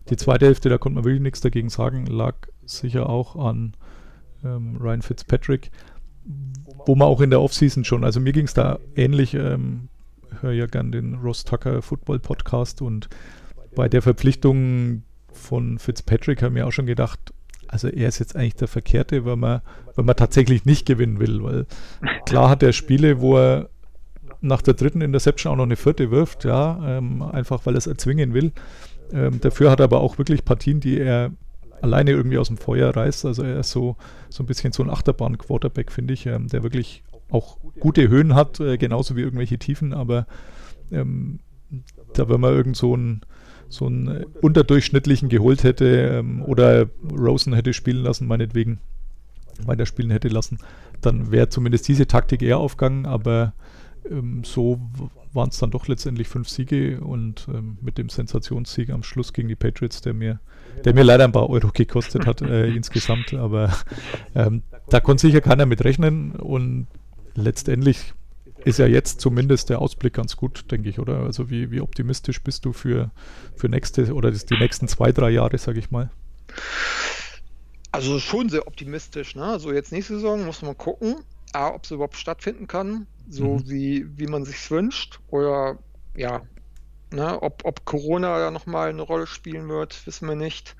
[0.09, 2.35] Die zweite Hälfte, da konnte man wirklich nichts dagegen sagen, lag
[2.65, 3.75] sicher auch an
[4.43, 5.69] ähm, Ryan Fitzpatrick,
[6.85, 9.89] wo man auch in der Offseason schon, also mir ging es da ähnlich, ähm,
[10.41, 13.09] höre ja gern den Ross Tucker Football Podcast und
[13.75, 17.33] bei der Verpflichtung von Fitzpatrick haben wir auch schon gedacht,
[17.67, 19.61] also er ist jetzt eigentlich der Verkehrte, weil man,
[19.95, 21.65] weil man tatsächlich nicht gewinnen will, weil
[22.25, 23.69] klar hat er Spiele, wo er
[24.41, 27.87] nach der dritten Interception auch noch eine vierte wirft, ja, ähm, einfach weil er es
[27.87, 28.51] erzwingen will.
[29.11, 31.31] Ähm, dafür hat er aber auch wirklich Partien, die er
[31.81, 33.25] alleine irgendwie aus dem Feuer reißt.
[33.25, 33.95] Also er ist so,
[34.29, 38.59] so ein bisschen so ein Achterbahn-Quarterback, finde ich, ähm, der wirklich auch gute Höhen hat,
[38.59, 40.27] äh, genauso wie irgendwelche Tiefen, aber
[40.91, 41.39] ähm,
[42.13, 43.21] da wenn man irgend so einen,
[43.69, 48.79] so einen unterdurchschnittlichen geholt hätte ähm, oder Rosen hätte spielen lassen, meinetwegen
[49.65, 50.59] weiter spielen hätte lassen,
[51.01, 53.53] dann wäre zumindest diese Taktik eher aufgegangen, aber
[54.09, 54.79] ähm, so
[55.33, 59.47] waren es dann doch letztendlich fünf Siege und ähm, mit dem Sensationssieg am Schluss gegen
[59.47, 60.39] die Patriots, der mir,
[60.85, 63.73] der mir leider ein paar Euro gekostet hat äh, insgesamt, aber
[64.35, 66.87] ähm, da konnte sicher keiner mit rechnen und
[67.35, 68.13] letztendlich
[68.67, 71.19] ist ja jetzt zumindest der Ausblick ganz gut, denke ich, oder?
[71.21, 73.11] Also wie, wie optimistisch bist du für,
[73.55, 76.09] für nächste oder die nächsten zwei, drei Jahre, sage ich mal?
[77.91, 79.43] Also schon sehr optimistisch, ne?
[79.45, 81.15] Also jetzt nächste Saison muss man gucken,
[81.53, 83.69] ob es überhaupt stattfinden kann so mhm.
[83.69, 85.19] wie, wie man sich wünscht.
[85.29, 85.77] Oder
[86.15, 86.41] ja,
[87.11, 90.75] ne, ob, ob Corona da nochmal eine Rolle spielen wird, wissen wir nicht.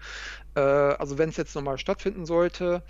[0.55, 2.83] Äh, also wenn es jetzt nochmal stattfinden sollte,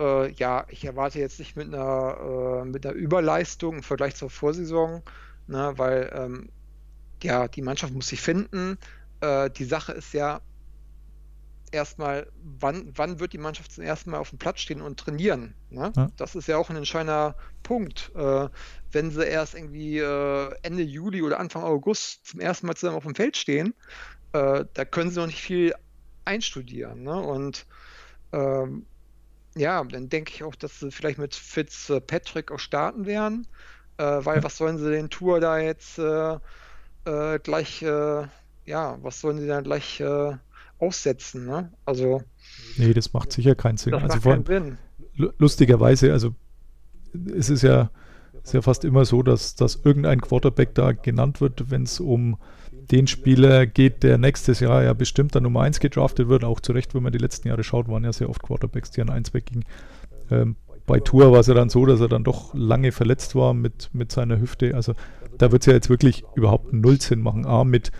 [0.00, 4.30] äh, ja, ich erwarte jetzt nicht mit einer, äh, mit einer Überleistung im Vergleich zur
[4.30, 5.02] Vorsaison,
[5.46, 6.48] ne, weil ähm,
[7.22, 8.78] ja, die Mannschaft muss sich finden.
[9.20, 10.40] Äh, die Sache ist ja,
[11.72, 12.26] erstmal,
[12.60, 15.54] wann, wann wird die Mannschaft zum ersten Mal auf dem Platz stehen und trainieren?
[15.70, 15.92] Ne?
[15.96, 16.10] Ja.
[16.16, 18.12] Das ist ja auch ein entscheidender Punkt.
[18.14, 18.48] Äh,
[18.92, 23.04] wenn sie erst irgendwie äh, Ende Juli oder Anfang August zum ersten Mal zusammen auf
[23.04, 23.74] dem Feld stehen,
[24.32, 25.74] äh, da können sie noch nicht viel
[26.24, 27.02] einstudieren.
[27.02, 27.18] Ne?
[27.20, 27.66] Und
[28.32, 28.86] ähm,
[29.56, 33.46] ja, dann denke ich auch, dass sie vielleicht mit Fitzpatrick auch starten werden,
[33.98, 36.38] äh, weil was sollen sie den Tour da jetzt äh,
[37.04, 40.02] äh, gleich, ja, was sollen sie dann gleich
[40.78, 41.46] aussetzen.
[41.46, 41.72] Ne?
[41.84, 42.22] Also.
[42.76, 43.94] Nee, das macht sicher keinen Sinn.
[43.94, 44.78] also macht keinen Sinn.
[45.38, 46.34] Lustigerweise, also
[47.36, 47.90] es ist ja,
[48.42, 52.38] ist ja fast immer so, dass, dass irgendein Quarterback da genannt wird, wenn es um
[52.90, 56.44] den Spieler geht, der nächstes Jahr ja bestimmt dann Nummer 1 gedraftet wird.
[56.44, 59.00] Auch zu Recht, wenn man die letzten Jahre schaut, waren ja sehr oft Quarterbacks, die
[59.00, 59.64] an 1 weggingen.
[60.30, 60.56] Ähm,
[60.86, 63.90] bei Tour war es ja dann so, dass er dann doch lange verletzt war mit,
[63.92, 64.74] mit seiner Hüfte.
[64.74, 64.94] Also
[65.38, 67.46] da wird es ja jetzt wirklich überhaupt null Sinn machen.
[67.46, 67.92] A, mit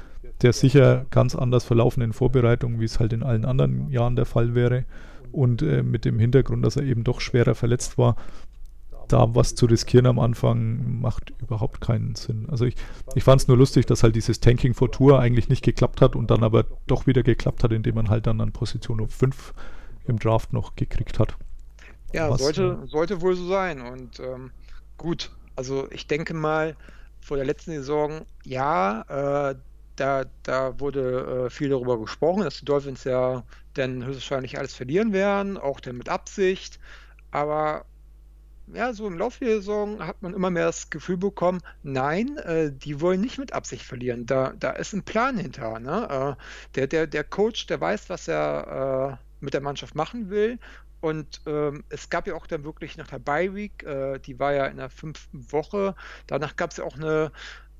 [0.43, 4.26] der sicher ganz anders verlaufen in Vorbereitung, wie es halt in allen anderen Jahren der
[4.26, 4.85] Fall wäre.
[5.30, 8.16] Und äh, mit dem Hintergrund, dass er eben doch schwerer verletzt war,
[9.13, 12.49] da was zu riskieren am Anfang macht überhaupt keinen Sinn.
[12.51, 12.75] Also ich,
[13.15, 16.17] ich fand es nur lustig, dass halt dieses Tanking for Tour eigentlich nicht geklappt hat
[16.17, 19.55] und dann aber doch wieder geklappt hat, indem man halt dann an Position 5
[20.07, 21.37] im Draft noch gekriegt hat.
[22.13, 23.81] Ja, was, sollte, äh, sollte wohl so sein.
[23.81, 24.51] Und ähm,
[24.99, 26.77] gut, also ich denke mal,
[27.21, 29.55] vor der letzten Saison, ja, äh,
[29.97, 33.45] da, da wurde äh, viel darüber gesprochen, dass die Dolphins ja
[33.75, 36.79] dann höchstwahrscheinlich alles verlieren werden, auch dann mit Absicht.
[37.31, 37.85] Aber
[38.67, 42.73] ja, so im Laufe der Saison hat man immer mehr das Gefühl bekommen, nein, äh,
[42.73, 44.27] die wollen nicht mit Absicht verlieren.
[44.27, 45.79] Da, da ist ein Plan hinter.
[45.79, 46.37] Ne?
[46.39, 46.43] Äh,
[46.75, 50.59] der, der, der Coach, der weiß, was er äh, mit der Mannschaft machen will.
[51.01, 54.53] Und ähm, es gab ja auch dann wirklich nach der Bye Week, äh, die war
[54.53, 55.97] ja in der fünften Woche,
[56.29, 57.33] danach gab es ja auch eine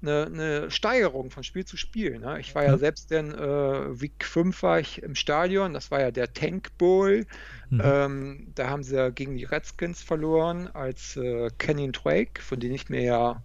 [0.03, 2.18] eine, eine Steigerung von Spiel zu Spiel.
[2.18, 2.40] Ne?
[2.40, 6.11] Ich war ja selbst in äh, Week 5 war ich im Stadion, das war ja
[6.11, 7.26] der Tank Bowl.
[7.70, 7.82] Mhm.
[7.82, 12.72] Ähm, da haben sie ja gegen die Redskins verloren, als äh, Kenyon Drake, von dem
[12.72, 13.42] ich mir ja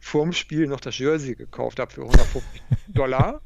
[0.00, 3.40] vorm Spiel noch das Jersey gekauft habe für 150 Dollar.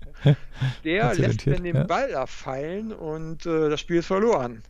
[0.85, 1.85] Der lässt dann den ja.
[1.85, 4.63] Ball da fallen und äh, das Spiel ist verloren.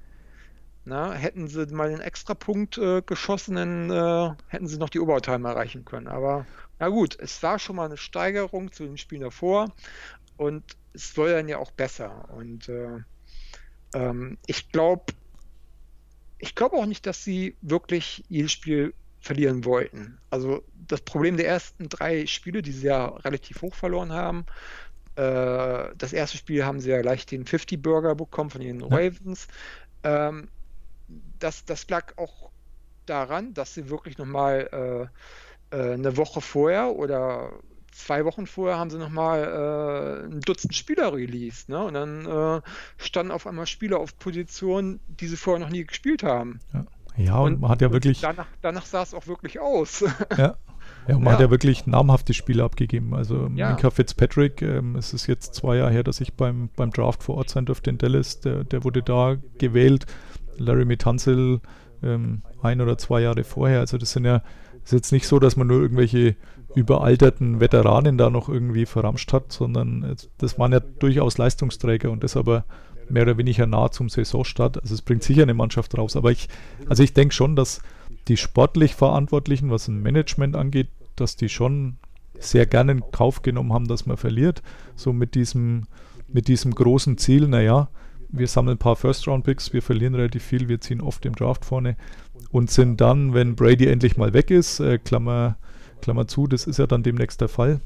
[0.85, 5.49] Na, hätten sie mal einen Extrapunkt äh, geschossen, dann äh, hätten sie noch die Obertime
[5.49, 6.09] erreichen können.
[6.09, 6.45] Aber
[6.83, 9.73] na gut, es war schon mal eine Steigerung zu den Spielen davor
[10.37, 12.29] und es soll dann ja auch besser.
[12.31, 12.99] Und äh,
[13.95, 15.05] ähm, ich glaube,
[16.39, 20.19] ich glaube auch nicht, dass sie wirklich jedes Spiel verlieren wollten.
[20.29, 24.45] Also das Problem der ersten drei Spiele, die sie ja relativ hoch verloren haben,
[25.15, 29.47] äh, das erste Spiel haben sie ja gleich den 50-Burger bekommen von den Ravens.
[30.03, 30.51] Ähm,
[31.39, 32.51] das, das lag auch
[33.07, 35.19] daran, dass sie wirklich nochmal äh,
[35.77, 37.53] eine Woche vorher oder
[37.93, 41.69] zwei Wochen vorher haben sie nochmal äh, ein Dutzend Spieler released.
[41.69, 41.85] Ne?
[41.85, 42.61] Und dann äh,
[42.97, 46.61] standen auf einmal Spieler auf Positionen, die sie vorher noch nie gespielt haben.
[46.73, 46.85] Ja,
[47.17, 48.21] ja und, und, man hat ja wirklich.
[48.21, 50.05] Danach, danach sah es auch wirklich aus.
[50.37, 50.57] Ja,
[51.09, 51.33] Ja, man ja.
[51.33, 53.15] hat ja wirklich namhafte Spiele abgegeben.
[53.15, 53.69] Also ja.
[53.69, 57.37] Minka Fitzpatrick, ähm, es ist jetzt zwei Jahre her, dass ich beim, beim Draft vor
[57.37, 60.07] Ort sein durfte in Dallas, der, der wurde da gewählt.
[60.59, 61.61] Larry Metanzel
[62.03, 63.81] ähm, ein oder zwei Jahre vorher.
[63.81, 64.43] Also das sind ja,
[64.85, 66.37] ist jetzt nicht so, dass man nur irgendwelche
[66.75, 72.37] überalterten Veteranen da noch irgendwie verramscht hat, sondern das waren ja durchaus Leistungsträger und das
[72.37, 72.65] aber
[73.09, 74.81] mehr oder weniger nah zum Saisonstart.
[74.81, 76.17] Also es bringt sicher eine Mannschaft raus.
[76.17, 76.49] Aber ich,
[76.89, 77.83] also ich denke schon, dass
[78.29, 81.97] die sportlich Verantwortlichen, was ein Management angeht, dass die schon
[82.39, 84.63] sehr gerne in Kauf genommen haben, dass man verliert.
[84.97, 85.87] So mit diesem,
[86.29, 87.89] mit diesem großen Ziel, naja,
[88.33, 91.97] wir sammeln ein paar First-Round-Picks, wir verlieren relativ viel, wir ziehen oft im Draft vorne
[92.51, 95.57] und sind dann, wenn Brady endlich mal weg ist, äh, Klammer,
[96.01, 97.81] Klammer zu, das ist ja dann demnächst der Fall,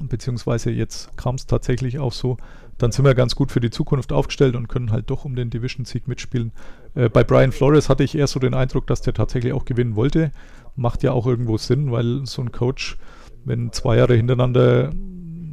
[0.00, 2.36] beziehungsweise jetzt kam es tatsächlich auch so,
[2.78, 5.50] dann sind wir ganz gut für die Zukunft aufgestellt und können halt doch um den
[5.50, 6.52] Division-Sieg mitspielen.
[6.94, 9.96] Äh, bei Brian Flores hatte ich eher so den Eindruck, dass der tatsächlich auch gewinnen
[9.96, 10.30] wollte.
[10.76, 12.98] Macht ja auch irgendwo Sinn, weil so ein Coach,
[13.44, 14.92] wenn zwei Jahre hintereinander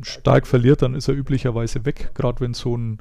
[0.02, 3.00] stark verliert, dann ist er üblicherweise weg, gerade wenn so ein,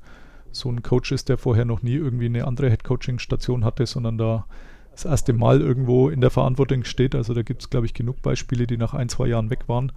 [0.52, 4.46] so ein Coach ist, der vorher noch nie irgendwie eine andere Head-Coaching-Station hatte, sondern da
[4.92, 7.14] das erste Mal irgendwo in der Verantwortung steht.
[7.14, 9.92] Also da gibt es, glaube ich, genug Beispiele, die nach ein, zwei Jahren weg waren.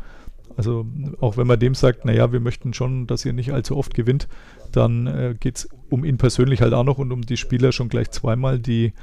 [0.58, 0.86] Also
[1.20, 4.28] auch wenn man dem sagt, naja, wir möchten schon, dass ihr nicht allzu oft gewinnt,
[4.72, 7.90] dann äh, geht es um ihn persönlich halt auch noch und um die Spieler schon
[7.90, 8.94] gleich zweimal, die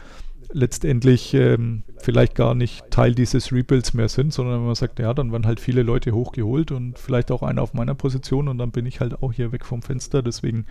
[0.53, 5.12] letztendlich ähm, vielleicht gar nicht Teil dieses Rebuilds mehr sind, sondern wenn man sagt, ja,
[5.14, 8.70] dann werden halt viele Leute hochgeholt und vielleicht auch einer auf meiner Position und dann
[8.70, 10.22] bin ich halt auch hier weg vom Fenster.
[10.22, 10.66] Deswegen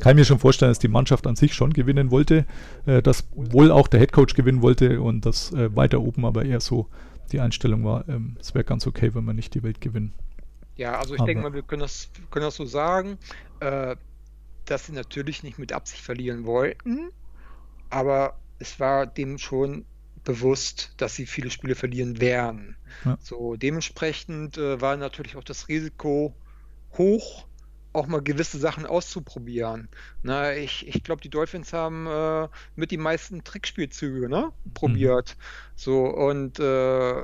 [0.00, 2.46] kann mir schon vorstellen, dass die Mannschaft an sich schon gewinnen wollte,
[2.86, 6.60] äh, dass wohl auch der Headcoach gewinnen wollte und das äh, weiter oben aber eher
[6.60, 6.88] so
[7.32, 10.14] die Einstellung war, ähm, es wäre ganz okay, wenn wir nicht die Welt gewinnen.
[10.76, 13.18] Ja, also ich denke mal, wir können das, können das so sagen,
[13.60, 13.96] äh,
[14.66, 17.10] dass sie natürlich nicht mit Absicht verlieren wollten,
[17.88, 19.84] aber es war dem schon
[20.24, 22.76] bewusst, dass sie viele Spiele verlieren werden.
[23.04, 23.16] Ja.
[23.20, 26.34] So dementsprechend äh, war natürlich auch das Risiko
[26.98, 27.46] hoch,
[27.96, 29.88] auch mal gewisse Sachen auszuprobieren.
[30.22, 35.36] Na, ich ich glaube, die Dolphins haben äh, mit die meisten Trickspielzüge ne, probiert.
[35.36, 35.42] Mhm.
[35.76, 37.22] So und äh,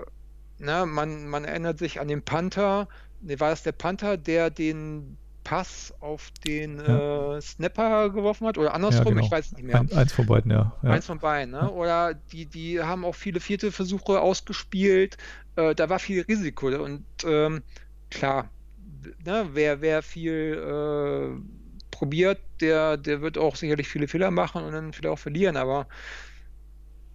[0.58, 2.88] na, man, man erinnert sich an den Panther.
[3.20, 7.36] Ne, war das der Panther, der den Pass auf den ja.
[7.36, 9.24] äh, Snapper geworfen hat oder andersrum, ja, genau.
[9.26, 9.80] ich weiß nicht mehr.
[9.80, 10.76] Ein, eins von beiden, ja.
[10.82, 10.90] ja.
[10.90, 11.68] Eins von beiden, ne?
[11.70, 15.16] Oder die, die haben auch viele vierte Versuche ausgespielt.
[15.56, 17.62] Äh, da war viel Risiko und ähm,
[18.10, 18.50] klar,
[19.24, 24.72] ne, wer, wer viel äh, probiert, der, der wird auch sicherlich viele Fehler machen und
[24.72, 25.86] dann vielleicht auch verlieren, aber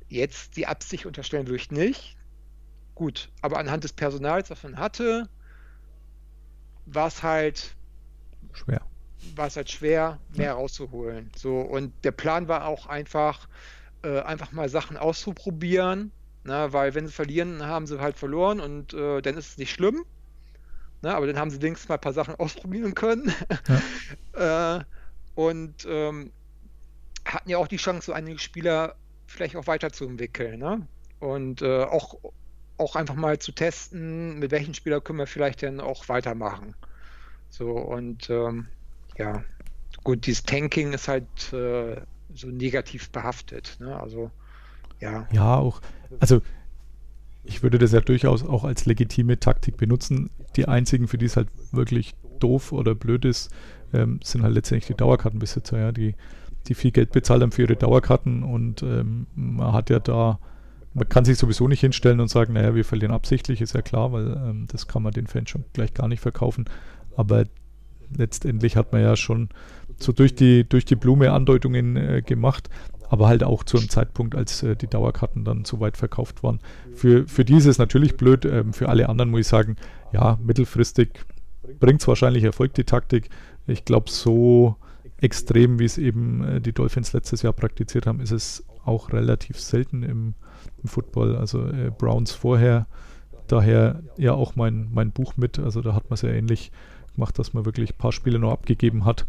[0.08, 2.18] jetzt die Absicht unterstellen würde ich nicht.
[2.96, 5.30] Gut, aber anhand des Personals, was man hatte,
[6.86, 7.76] war es halt
[8.54, 8.82] schwer.
[9.36, 10.54] War es halt schwer, mehr ja.
[10.54, 11.32] rauszuholen.
[11.36, 13.48] So, und der Plan war auch einfach,
[14.04, 16.12] äh, einfach mal Sachen auszuprobieren.
[16.44, 19.72] Na, weil wenn sie verlieren, haben sie halt verloren und äh, dann ist es nicht
[19.72, 20.06] schlimm.
[21.02, 21.14] Ne?
[21.14, 23.34] Aber dann haben sie wenigstens mal ein paar Sachen ausprobieren können.
[24.38, 24.78] Ja.
[24.80, 24.84] äh,
[25.36, 26.32] und ähm,
[27.26, 28.96] hatten ja auch die Chance, so einige Spieler
[29.28, 30.60] vielleicht auch weiterzuentwickeln.
[30.60, 30.88] Ne?
[31.20, 32.18] Und äh, auch,
[32.78, 36.76] auch einfach mal zu testen, mit welchen Spielern können wir vielleicht dann auch weitermachen.
[37.50, 38.68] So, und ähm,
[39.18, 39.44] ja,
[40.04, 42.02] gut, dieses Tanking ist halt äh,
[42.34, 43.78] so negativ behaftet.
[43.80, 44.00] Ne?
[44.00, 44.32] Also,
[45.00, 45.28] ja.
[45.32, 45.82] Ja, auch.
[46.20, 46.42] Also,
[47.48, 50.30] ich würde das ja durchaus auch als legitime Taktik benutzen.
[50.56, 53.50] Die einzigen, für die es halt wirklich doof oder blöd ist,
[53.94, 56.16] ähm, sind halt letztendlich die Dauerkartenbesitzer, ja, die,
[56.68, 60.40] die viel Geld bezahlt haben für ihre Dauerkarten und ähm, man hat ja da,
[60.94, 64.12] man kann sich sowieso nicht hinstellen und sagen, naja, wir verlieren absichtlich, ist ja klar,
[64.12, 66.66] weil ähm, das kann man den Fans schon gleich gar nicht verkaufen.
[67.16, 67.46] Aber
[68.16, 69.50] letztendlich hat man ja schon
[70.00, 72.70] so durch die, durch die Blume Andeutungen äh, gemacht
[73.10, 76.60] aber halt auch zu einem Zeitpunkt, als äh, die Dauerkarten dann so weit verkauft waren.
[76.94, 79.76] Für, für die ist es natürlich blöd, ähm, für alle anderen muss ich sagen,
[80.12, 81.10] ja, mittelfristig
[81.80, 83.30] bringt es wahrscheinlich Erfolg, die Taktik.
[83.66, 84.76] Ich glaube, so
[85.20, 89.60] extrem, wie es eben äh, die Dolphins letztes Jahr praktiziert haben, ist es auch relativ
[89.60, 90.34] selten im,
[90.82, 91.36] im Football.
[91.36, 92.88] Also äh, Browns vorher
[93.48, 95.60] daher ja auch mein, mein Buch mit.
[95.60, 96.72] Also da hat man es ja ähnlich
[97.16, 99.26] gemacht, dass man wirklich ein paar Spiele noch abgegeben hat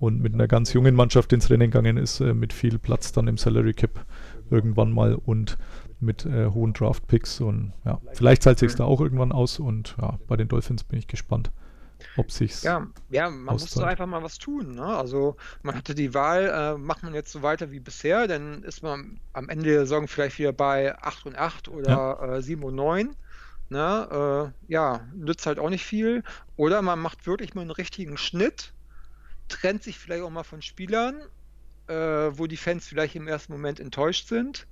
[0.00, 3.28] und mit einer ganz jungen Mannschaft ins Rennen gegangen ist, äh, mit viel Platz dann
[3.28, 4.04] im Salary Cap
[4.50, 5.58] irgendwann mal und
[6.00, 9.94] mit äh, hohen Draft Picks und ja, vielleicht zahlt sich da auch irgendwann aus und
[10.00, 11.52] ja, bei den Dolphins bin ich gespannt,
[12.16, 13.84] ob sich's Ja, ja, man muss auszahlt.
[13.84, 14.74] da einfach mal was tun.
[14.76, 14.86] Ne?
[14.86, 18.82] Also man hatte die Wahl, äh, macht man jetzt so weiter wie bisher, dann ist
[18.82, 22.74] man am Ende der Saison vielleicht wieder bei 8 und 8 oder äh, 7 und
[22.74, 23.14] 9.
[23.68, 24.52] Ne?
[24.68, 26.22] Äh, ja, nützt halt auch nicht viel.
[26.56, 28.72] Oder man macht wirklich mal einen richtigen Schnitt,
[29.50, 31.20] trennt sich vielleicht auch mal von Spielern,
[31.88, 34.66] äh, wo die Fans vielleicht im ersten Moment enttäuscht sind.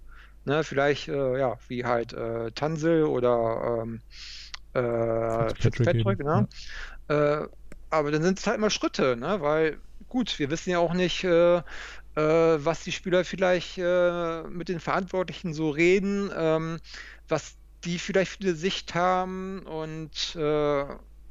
[0.44, 0.64] Ne?
[0.64, 4.00] Vielleicht, äh, ja, wie halt äh, Tansel oder ähm,
[4.72, 6.48] äh, Fitzpatrick Fitzpatrick, ne?
[7.08, 7.46] Äh,
[7.90, 9.40] aber dann sind es halt mal Schritte, ne?
[9.40, 11.62] Weil, gut, wir wissen ja auch nicht, äh,
[12.14, 16.80] was die Spieler vielleicht mit den Verantwortlichen so reden, ähm,
[17.28, 17.54] was
[17.84, 20.36] die vielleicht für eine Sicht haben und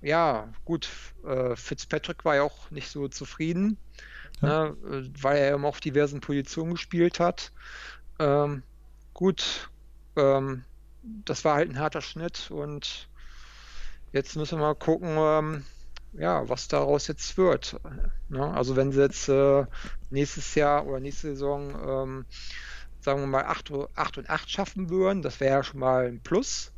[0.02, 0.90] ja, gut,
[1.26, 3.78] äh, Fitzpatrick war ja auch nicht so zufrieden,
[4.42, 4.70] Ja.
[4.70, 4.78] ne?
[4.90, 7.52] äh, weil er immer auf diversen Positionen gespielt hat.
[8.20, 8.64] Ähm,
[9.14, 9.70] gut,
[10.16, 10.64] ähm,
[11.26, 13.10] das war halt ein harter Schnitt und
[14.12, 15.66] jetzt müssen wir mal gucken, ähm,
[16.14, 17.80] ja, was daraus jetzt wird.
[18.30, 18.54] Ne?
[18.54, 19.66] Also wenn sie jetzt äh,
[20.10, 22.26] nächstes Jahr oder nächste Saison, ähm,
[23.02, 26.22] sagen wir mal, 8, 8 und 8 schaffen würden, das wäre ja schon mal ein
[26.22, 26.72] Plus.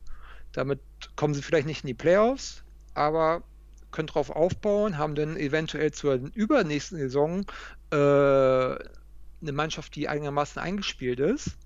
[0.51, 0.82] Damit
[1.15, 2.63] kommen sie vielleicht nicht in die Playoffs,
[2.99, 3.43] aber
[3.91, 7.45] können darauf aufbauen, haben dann eventuell zur übernächsten Saison
[7.91, 11.57] äh, eine Mannschaft, die einigermaßen eingespielt ist.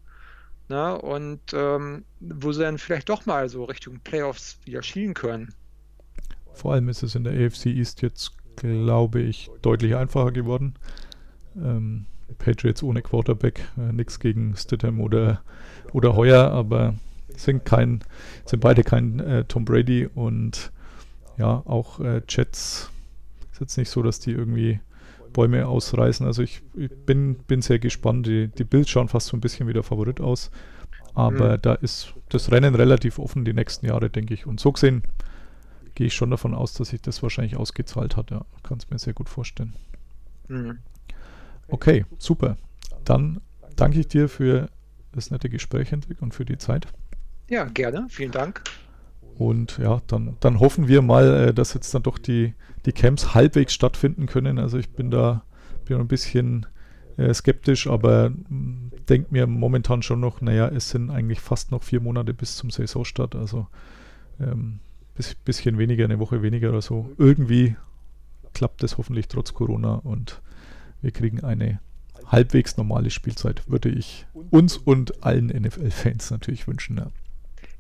[0.70, 0.98] Ne?
[1.02, 5.54] Und ähm, wo sie dann vielleicht doch mal so Richtung Playoffs wieder schielen können.
[6.54, 10.76] Vor allem ist es in der AFC East jetzt, glaube ich, deutlich einfacher geworden.
[11.58, 12.06] Ähm,
[12.38, 15.42] Patriots ohne Quarterback, äh, nichts gegen Stidham oder,
[15.92, 16.96] oder Heuer, aber
[17.36, 18.04] sind kein,
[18.46, 20.72] sind beide kein äh, Tom Brady und
[21.38, 22.92] ja, auch äh, Jets
[23.52, 24.80] ist jetzt nicht so, dass die irgendwie
[25.34, 26.26] Bäume ausreißen.
[26.26, 28.28] Also ich, ich bin, bin sehr gespannt.
[28.28, 30.52] Die, die Bills schauen fast so ein bisschen wie der Favorit aus.
[31.14, 31.62] Aber Mhm.
[31.62, 34.46] da ist das Rennen relativ offen die nächsten Jahre, denke ich.
[34.48, 35.04] Und so gesehen
[35.96, 38.32] gehe ich schon davon aus, dass sich das wahrscheinlich ausgezahlt hat.
[38.32, 39.76] Ja, kann es mir sehr gut vorstellen.
[40.48, 40.80] Mhm.
[41.68, 42.58] Okay, super.
[43.06, 43.42] Dann
[43.76, 44.70] danke ich dir für
[45.12, 46.88] das nette Gespräch, Hendrik, und für die Zeit.
[47.50, 48.08] Ja, gerne.
[48.10, 48.64] Vielen Dank.
[49.38, 52.54] Und ja, dann, dann hoffen wir mal, äh, dass jetzt dann doch die,
[52.86, 54.60] die Camps halbwegs stattfinden können.
[54.60, 55.44] Also ich bin da
[55.86, 56.66] bin ein bisschen
[57.18, 58.32] äh, skeptisch, aber
[59.10, 62.70] denke mir momentan schon noch, naja, es sind eigentlich fast noch vier Monate bis zum
[62.70, 63.36] Saisonstart.
[63.36, 63.68] Also
[64.40, 64.80] ähm,
[65.16, 67.12] bis, bisschen weniger, eine Woche weniger oder so.
[67.18, 67.76] Irgendwie
[68.54, 70.42] klappt es hoffentlich trotz Corona und
[71.02, 71.80] wir kriegen eine
[72.26, 76.98] halbwegs normale Spielzeit, würde ich uns und allen NFL-Fans natürlich wünschen.
[76.98, 77.08] Ja.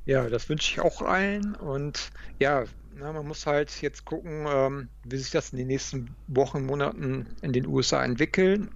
[0.05, 1.55] Ja, das wünsche ich auch allen.
[1.55, 6.15] Und ja, na, man muss halt jetzt gucken, ähm, wie sich das in den nächsten
[6.27, 8.69] Wochen, Monaten in den USA entwickelt.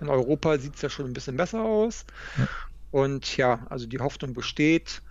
[0.00, 2.04] In Europa sieht es ja schon ein bisschen besser aus.
[2.36, 2.48] Ja.
[2.90, 5.02] Und ja, also die Hoffnung besteht.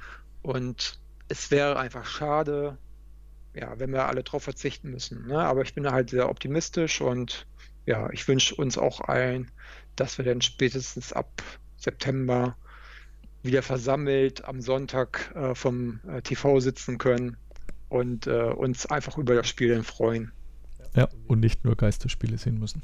[0.42, 2.78] Und es wäre einfach schade,
[3.54, 5.28] ja, wenn wir alle drauf verzichten müssen.
[5.28, 5.40] Ne?
[5.40, 7.48] Aber ich bin halt sehr optimistisch und
[7.86, 9.52] ja, ich wünsche uns auch allen,
[9.96, 11.42] dass wir dann spätestens ab
[11.78, 12.58] September
[13.48, 17.38] wieder versammelt am Sonntag äh, vom äh, TV sitzen können
[17.90, 20.32] und äh, uns einfach über das Spiel dann freuen.
[20.96, 22.84] ja, und nicht nur Geisterspiele sehen müssen.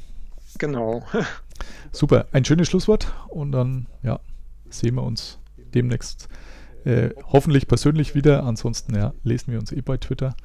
[0.57, 1.05] Genau.
[1.91, 4.19] Super, ein schönes Schlusswort und dann ja,
[4.69, 5.39] sehen wir uns
[5.73, 6.29] demnächst
[6.85, 8.43] äh, hoffentlich persönlich wieder.
[8.43, 10.35] Ansonsten ja, lesen wir uns eh bei Twitter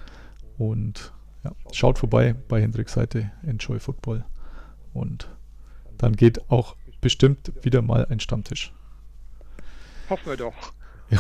[0.56, 1.12] und
[1.44, 4.24] ja, schaut vorbei bei Hendriks Seite Enjoy Football
[4.92, 5.30] und
[5.98, 8.72] dann geht auch bestimmt wieder mal ein Stammtisch.
[10.08, 10.54] Hoffen wir doch.
[11.10, 11.18] Ja,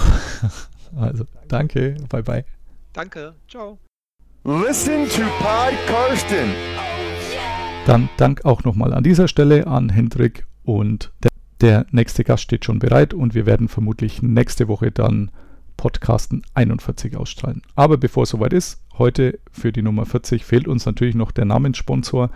[0.96, 2.44] also danke, bye bye.
[2.92, 3.34] Danke.
[3.48, 3.78] Ciao.
[4.44, 6.48] Listen to Pod Karsten.
[7.86, 11.30] Dann Dank auch nochmal an dieser Stelle an Hendrik und der,
[11.60, 15.30] der nächste Gast steht schon bereit und wir werden vermutlich nächste Woche dann
[15.76, 17.62] Podcasten 41 ausstrahlen.
[17.74, 21.44] Aber bevor es soweit ist, heute für die Nummer 40 fehlt uns natürlich noch der
[21.44, 22.30] Namenssponsor.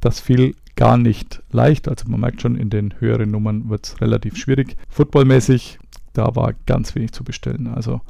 [0.00, 1.88] Das fiel gar nicht leicht.
[1.88, 4.76] Also man merkt schon, in den höheren Nummern wird es relativ schwierig.
[4.88, 5.78] Footballmäßig,
[6.18, 7.68] da war ganz wenig zu bestellen.
[7.68, 8.00] Also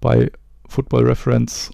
[0.00, 0.30] bei
[0.68, 1.72] Football Reference,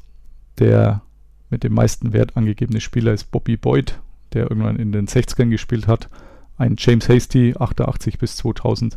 [0.59, 1.03] der
[1.51, 3.99] mit dem meisten Wert angegebene Spieler ist Bobby Boyd,
[4.33, 6.09] der irgendwann in den 60ern gespielt hat.
[6.57, 8.97] Ein James Hasty, 88 bis 2000.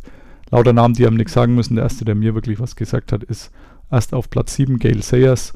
[0.50, 1.74] Lauter Namen, die haben nichts sagen müssen.
[1.74, 3.50] Der erste, der mir wirklich was gesagt hat, ist
[3.90, 5.54] erst auf Platz 7 Gail Sayers.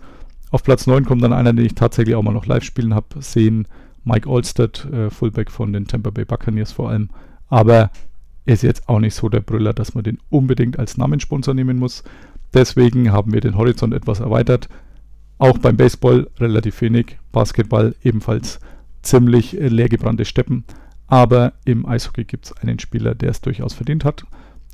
[0.51, 3.23] Auf Platz 9 kommt dann einer, den ich tatsächlich auch mal noch live spielen habe
[3.23, 3.69] sehen.
[4.05, 7.11] Mike Olstead, äh, Fullback von den Tampa Bay Buccaneers vor allem.
[7.49, 7.91] Aber er
[8.45, 12.03] ist jetzt auch nicht so der Brüller, dass man den unbedingt als Namenssponsor nehmen muss.
[12.55, 14.69] Deswegen haben wir den Horizont etwas erweitert.
[15.39, 18.61] Auch beim Baseball relativ wenig, Basketball ebenfalls
[19.03, 20.65] ziemlich äh, leergebrannte Steppen.
[21.07, 24.25] Aber im Eishockey gibt es einen Spieler, der es durchaus verdient hat.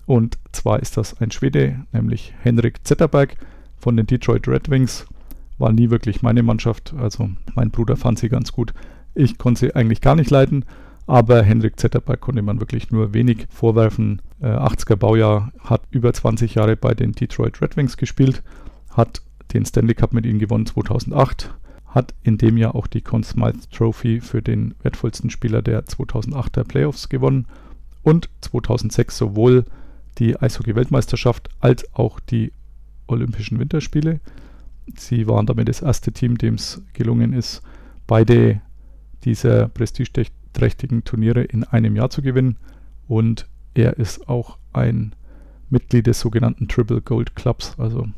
[0.06, 3.36] Und zwar ist das ein Schwede, nämlich Henrik Zetterberg
[3.76, 5.06] von den Detroit Red Wings.
[5.58, 8.72] War nie wirklich meine Mannschaft, also mein Bruder fand sie ganz gut.
[9.14, 10.64] Ich konnte sie eigentlich gar nicht leiden,
[11.08, 14.20] aber Henrik Zetterberg konnte man wirklich nur wenig vorwerfen.
[14.40, 18.42] Äh, 80er Baujahr, hat über 20 Jahre bei den Detroit Red Wings gespielt,
[18.90, 19.22] hat
[19.54, 21.54] den Stanley Cup mit ihnen gewonnen 2008,
[21.86, 26.64] hat in dem Jahr auch die Conn Smythe Trophy für den wertvollsten Spieler der 2008er
[26.64, 27.46] Playoffs gewonnen
[28.02, 29.64] und 2006 sowohl
[30.18, 32.52] die Eishockey-Weltmeisterschaft als auch die
[33.06, 34.20] Olympischen Winterspiele.
[34.94, 37.62] Sie waren damit das erste Team, dem es gelungen ist,
[38.06, 38.60] beide
[39.24, 40.36] dieser prestigeträchtigen
[41.04, 42.56] Turniere in einem Jahr zu gewinnen.
[43.06, 45.14] Und er ist auch ein
[45.70, 48.08] Mitglied des sogenannten Triple Gold Clubs, also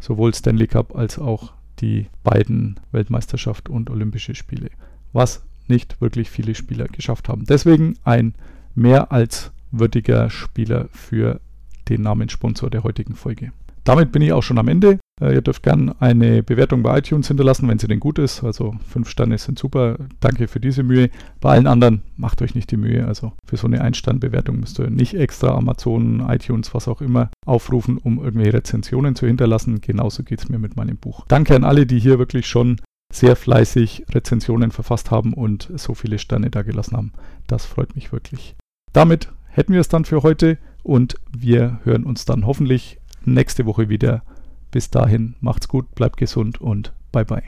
[0.00, 4.70] sowohl Stanley Cup als auch die beiden Weltmeisterschaft und Olympische Spiele,
[5.12, 7.44] was nicht wirklich viele Spieler geschafft haben.
[7.44, 8.34] Deswegen ein
[8.74, 11.40] mehr als würdiger Spieler für
[11.88, 13.52] den Namenssponsor der heutigen Folge.
[13.84, 14.98] Damit bin ich auch schon am Ende.
[15.20, 18.42] Äh, ihr dürft gerne eine Bewertung bei iTunes hinterlassen, wenn sie denn gut ist.
[18.42, 19.98] Also fünf Sterne sind super.
[20.20, 21.10] Danke für diese Mühe.
[21.40, 23.06] Bei allen anderen macht euch nicht die Mühe.
[23.06, 27.98] Also für so eine Einstandbewertung müsst ihr nicht extra Amazon, iTunes, was auch immer aufrufen,
[27.98, 29.80] um irgendwelche Rezensionen zu hinterlassen.
[29.82, 31.26] Genauso geht es mir mit meinem Buch.
[31.28, 32.80] Danke an alle, die hier wirklich schon
[33.12, 37.12] sehr fleißig Rezensionen verfasst haben und so viele Sterne da gelassen haben.
[37.46, 38.56] Das freut mich wirklich.
[38.92, 43.88] Damit hätten wir es dann für heute und wir hören uns dann hoffentlich nächste Woche
[43.88, 44.22] wieder.
[44.70, 47.42] Bis dahin, macht's gut, bleibt gesund und bye bye.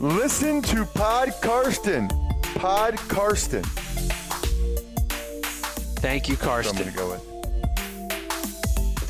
[0.00, 2.08] Listen to Pod Karsten.
[2.54, 3.62] Pod Karsten.
[6.00, 6.94] Thank you, Karsten.
[6.94, 7.16] go.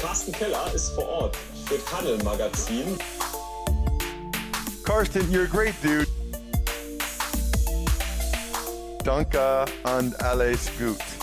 [0.01, 1.36] Carsten Keller ist vor Ort
[1.66, 2.97] für Paddle Magazin.
[4.84, 6.09] Karsten, you're a great dude.
[9.05, 11.17] Danke and alles gut.